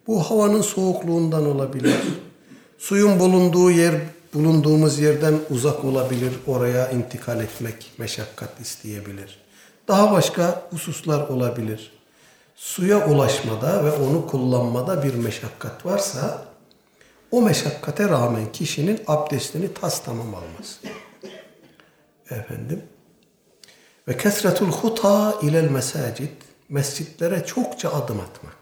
Bu 0.08 0.24
havanın 0.24 0.62
soğukluğundan 0.62 1.46
olabilir. 1.46 1.96
Suyun 2.78 3.20
bulunduğu 3.20 3.72
yer 3.72 3.96
bulunduğumuz 4.34 5.00
yerden 5.00 5.40
uzak 5.50 5.86
olabilir. 5.86 6.34
Oraya 6.48 6.92
intikal 6.92 7.42
etmek 7.42 7.92
meşakkat 7.98 8.60
isteyebilir. 8.62 9.40
Daha 9.88 10.12
başka 10.12 10.68
hususlar 10.70 11.28
olabilir. 11.28 11.92
Suya 12.56 13.08
ulaşmada 13.08 13.86
ve 13.86 13.92
onu 13.92 14.28
kullanmada 14.28 15.04
bir 15.04 15.14
meşakkat 15.14 15.86
varsa 15.86 16.46
o 17.32 17.42
meşakkate 17.42 18.10
rağmen 18.10 18.52
kişinin 18.52 19.02
abdestini 19.08 19.74
tas 19.74 20.04
tamam 20.04 20.36
alması. 20.36 20.80
Efendim. 22.30 22.84
Ve 24.08 24.18
kesretul 24.18 24.72
huta 24.72 25.36
ilel 25.42 25.70
mesacid 25.70 26.30
mescitlere 26.70 27.46
çokça 27.46 27.90
adım 27.90 28.20
atmak. 28.20 28.57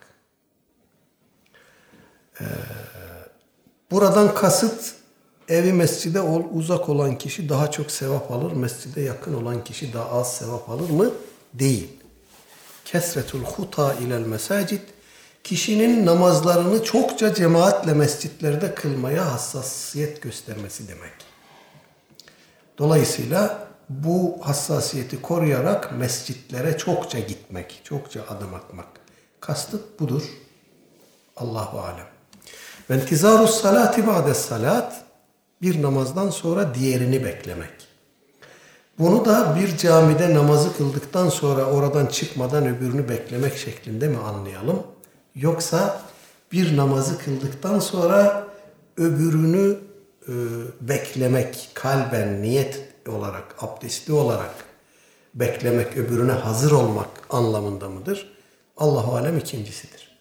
Ee, 2.42 2.44
buradan 3.92 4.34
kasıt 4.36 4.96
evi 5.50 5.74
mescide 5.74 6.22
ol, 6.22 6.44
uzak 6.54 6.90
olan 6.90 7.18
kişi 7.18 7.50
daha 7.50 7.72
çok 7.72 7.92
sevap 7.92 8.32
alır, 8.32 8.52
mescide 8.52 9.02
yakın 9.02 9.34
olan 9.34 9.64
kişi 9.64 9.94
daha 9.94 10.10
az 10.10 10.38
sevap 10.38 10.70
alır 10.70 10.90
mı? 10.90 11.12
Değil. 11.54 11.90
Kesretul 12.86 13.44
huta 13.44 13.94
ilel 13.94 14.26
mesacid 14.26 14.82
kişinin 15.44 16.06
namazlarını 16.06 16.84
çokça 16.84 17.34
cemaatle 17.34 17.94
mescitlerde 17.94 18.76
kılmaya 18.76 19.34
hassasiyet 19.34 20.22
göstermesi 20.22 20.88
demek. 20.88 21.14
Dolayısıyla 22.78 23.68
bu 23.90 24.38
hassasiyeti 24.42 25.22
koruyarak 25.22 25.92
mescitlere 25.98 26.78
çokça 26.78 27.20
gitmek, 27.20 27.82
çokça 27.84 28.22
adım 28.30 28.54
atmak. 28.54 28.88
Kastıt 29.40 30.00
budur. 30.00 30.24
Allahu 31.36 31.80
alem. 31.80 32.15
Ve 32.90 32.96
intizarus 32.96 33.62
salati 33.62 34.08
ba'de 34.08 34.34
salat 34.34 35.04
bir 35.62 35.82
namazdan 35.82 36.30
sonra 36.30 36.76
diğerini 36.76 37.26
beklemek. 37.26 37.70
Bunu 39.00 39.26
da 39.26 39.56
bir 39.56 39.78
camide 39.78 40.34
namazı 40.34 40.78
kıldıktan 40.78 41.30
sonra 41.30 41.66
oradan 41.66 42.06
çıkmadan 42.06 42.68
öbürünü 42.68 43.10
beklemek 43.10 43.58
şeklinde 43.58 44.08
mi 44.08 44.18
anlayalım? 44.18 44.84
Yoksa 45.36 46.02
bir 46.52 46.78
namazı 46.78 47.18
kıldıktan 47.18 47.80
sonra 47.80 48.48
öbürünü 48.98 49.78
e, 50.28 50.34
beklemek, 50.82 51.70
kalben, 51.74 52.42
niyet 52.42 52.82
olarak, 53.08 53.56
abdestli 53.64 54.14
olarak 54.14 54.54
beklemek, 55.34 55.98
öbürüne 55.98 56.32
hazır 56.32 56.72
olmak 56.72 57.10
anlamında 57.30 57.90
mıdır? 57.90 58.36
Allahu 58.78 59.16
alem 59.16 59.38
ikincisidir. 59.38 60.15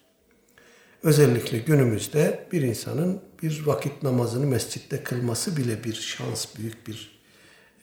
Özellikle 1.03 1.57
günümüzde 1.57 2.47
bir 2.51 2.61
insanın 2.61 3.21
bir 3.43 3.63
vakit 3.65 4.03
namazını 4.03 4.45
mescitte 4.45 5.03
kılması 5.03 5.57
bile 5.57 5.83
bir 5.83 5.93
şans, 5.93 6.45
büyük 6.57 6.87
bir 6.87 7.21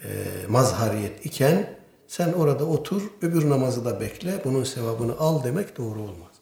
e, 0.04 0.08
mazhariyet 0.48 1.26
iken 1.26 1.78
sen 2.08 2.32
orada 2.32 2.64
otur, 2.64 3.02
öbür 3.22 3.50
namazı 3.50 3.84
da 3.84 4.00
bekle, 4.00 4.40
bunun 4.44 4.64
sevabını 4.64 5.18
al 5.18 5.44
demek 5.44 5.78
doğru 5.78 6.00
olmaz. 6.00 6.32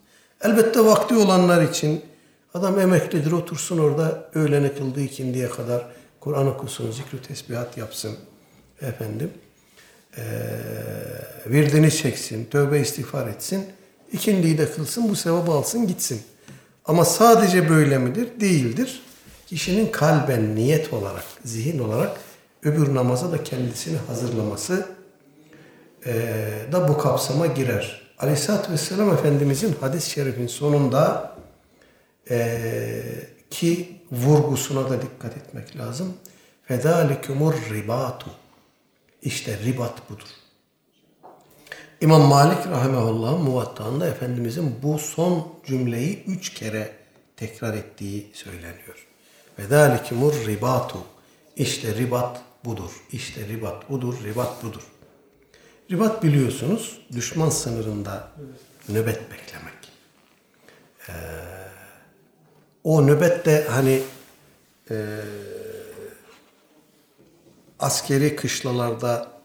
Elbette 0.40 0.84
vakti 0.84 1.14
olanlar 1.14 1.62
için 1.62 2.04
adam 2.54 2.80
emeklidir 2.80 3.32
otursun 3.32 3.78
orada 3.78 4.30
öğlene 4.34 4.74
kıldığı 4.74 5.00
ikindiye 5.00 5.48
kadar 5.48 5.86
Kur'an 6.20 6.46
okusun, 6.46 6.90
zikri 6.90 7.22
tesbihat 7.22 7.78
yapsın 7.78 8.16
efendim. 8.80 9.30
Ee, 10.18 10.22
virdini 11.46 11.90
çeksin, 11.90 12.44
tövbe 12.44 12.80
istiğfar 12.80 13.26
etsin. 13.26 13.64
ikindiyi 14.12 14.58
de 14.58 14.72
kılsın, 14.72 15.08
bu 15.08 15.16
sevabı 15.16 15.50
alsın 15.50 15.86
gitsin. 15.86 16.22
Ama 16.90 17.04
sadece 17.04 17.68
böyle 17.68 17.98
midir? 17.98 18.28
Değildir. 18.40 19.02
Kişinin 19.46 19.92
kalben, 19.92 20.54
niyet 20.54 20.92
olarak, 20.92 21.24
zihin 21.44 21.78
olarak 21.78 22.20
öbür 22.62 22.94
namaza 22.94 23.32
da 23.32 23.44
kendisini 23.44 23.98
hazırlaması 24.06 24.86
e, 26.06 26.12
da 26.72 26.88
bu 26.88 26.98
kapsama 26.98 27.46
girer. 27.46 28.12
Aleyhisselatü 28.18 28.72
Vesselam 28.72 29.10
Efendimizin 29.10 29.76
hadis-i 29.80 30.10
şerifin 30.10 30.46
sonunda 30.46 31.34
e, 32.30 33.02
ki 33.50 34.00
vurgusuna 34.12 34.90
da 34.90 35.02
dikkat 35.02 35.36
etmek 35.36 35.76
lazım. 35.76 36.14
Fedalikumur 36.62 37.54
ribatu. 37.70 38.30
İşte 39.22 39.58
ribat 39.64 40.10
budur. 40.10 40.28
İmam 42.00 42.22
Malik 42.22 42.66
rahimehullah'ın 42.66 43.42
muvattağında 43.42 44.06
Efendimizin 44.06 44.74
bu 44.82 44.98
son 44.98 45.48
cümleyi 45.66 46.24
üç 46.26 46.54
kere 46.54 46.92
tekrar 47.36 47.74
ettiği 47.74 48.30
söyleniyor. 48.34 49.06
Fedalikumur 49.56 50.46
ribatu. 50.46 50.98
İşte 51.56 51.94
ribat 51.94 52.40
budur. 52.64 52.90
İşte 53.12 53.48
ribat 53.48 53.90
budur. 53.90 54.14
Ribat 54.24 54.64
budur. 54.64 54.82
Ribat 55.90 56.22
biliyorsunuz 56.22 57.00
düşman 57.12 57.50
sınırında 57.50 58.28
nöbet 58.88 59.20
beklemek. 59.30 59.92
Ee, 61.08 61.12
o 62.84 63.06
nöbet 63.06 63.46
de 63.46 63.66
hani 63.70 64.02
e, 64.90 65.16
askeri 67.78 68.36
kışlalarda 68.36 69.39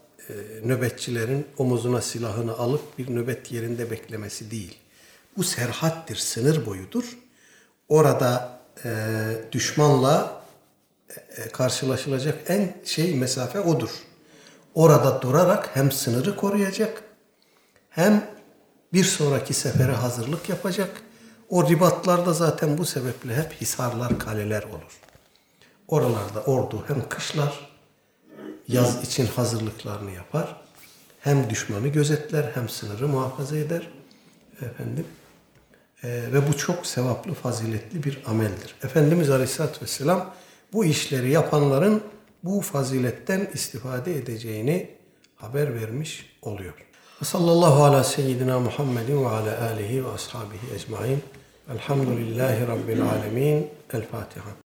nöbetçilerin 0.64 1.46
omuzuna 1.58 2.00
silahını 2.00 2.52
alıp 2.52 2.98
bir 2.98 3.14
nöbet 3.14 3.52
yerinde 3.52 3.90
beklemesi 3.90 4.50
değil. 4.50 4.78
Bu 5.36 5.44
serhattir, 5.44 6.16
sınır 6.16 6.66
boyudur. 6.66 7.18
Orada 7.88 8.60
e, 8.84 8.90
düşmanla 9.52 10.42
e, 11.36 11.48
karşılaşılacak 11.48 12.38
en 12.48 12.76
şey 12.84 13.14
mesafe 13.14 13.60
odur. 13.60 13.90
Orada 14.74 15.22
durarak 15.22 15.70
hem 15.76 15.92
sınırı 15.92 16.36
koruyacak 16.36 17.02
hem 17.90 18.30
bir 18.92 19.04
sonraki 19.04 19.54
sefere 19.54 19.92
hazırlık 19.92 20.48
yapacak. 20.48 21.02
O 21.48 21.68
ribatlarda 21.68 22.32
zaten 22.32 22.78
bu 22.78 22.84
sebeple 22.84 23.36
hep 23.36 23.52
hisarlar, 23.52 24.18
kaleler 24.18 24.62
olur. 24.62 25.00
Oralarda 25.88 26.42
ordu 26.46 26.84
hem 26.88 27.08
kışlar, 27.08 27.65
yaz 28.68 29.04
için 29.04 29.26
hazırlıklarını 29.26 30.10
yapar. 30.10 30.56
Hem 31.20 31.50
düşmanı 31.50 31.88
gözetler, 31.88 32.50
hem 32.54 32.68
sınırı 32.68 33.08
muhafaza 33.08 33.56
eder. 33.56 33.88
Efendim. 34.62 35.04
Ee, 36.04 36.08
ve 36.32 36.48
bu 36.48 36.56
çok 36.56 36.86
sevaplı, 36.86 37.34
faziletli 37.34 38.02
bir 38.02 38.22
ameldir. 38.26 38.74
Efendimiz 38.82 39.30
Aleyhisselatü 39.30 39.82
Vesselam 39.82 40.34
bu 40.72 40.84
işleri 40.84 41.30
yapanların 41.30 42.02
bu 42.42 42.60
faziletten 42.60 43.48
istifade 43.54 44.16
edeceğini 44.16 44.90
haber 45.36 45.74
vermiş 45.74 46.36
oluyor. 46.42 46.74
Sallallahu 47.22 47.84
ala 47.84 48.04
seyyidina 48.04 48.60
Muhammedin 48.60 49.24
ve 49.24 49.28
ala 49.28 49.70
alihi 49.70 50.04
ve 50.04 50.10
ashabihi 50.10 50.74
ecmain. 50.74 51.22
Elhamdülillahi 51.72 52.66
Rabbil 52.66 53.02
alemin. 53.02 53.70
El 53.92 54.06
Fatiha. 54.06 54.65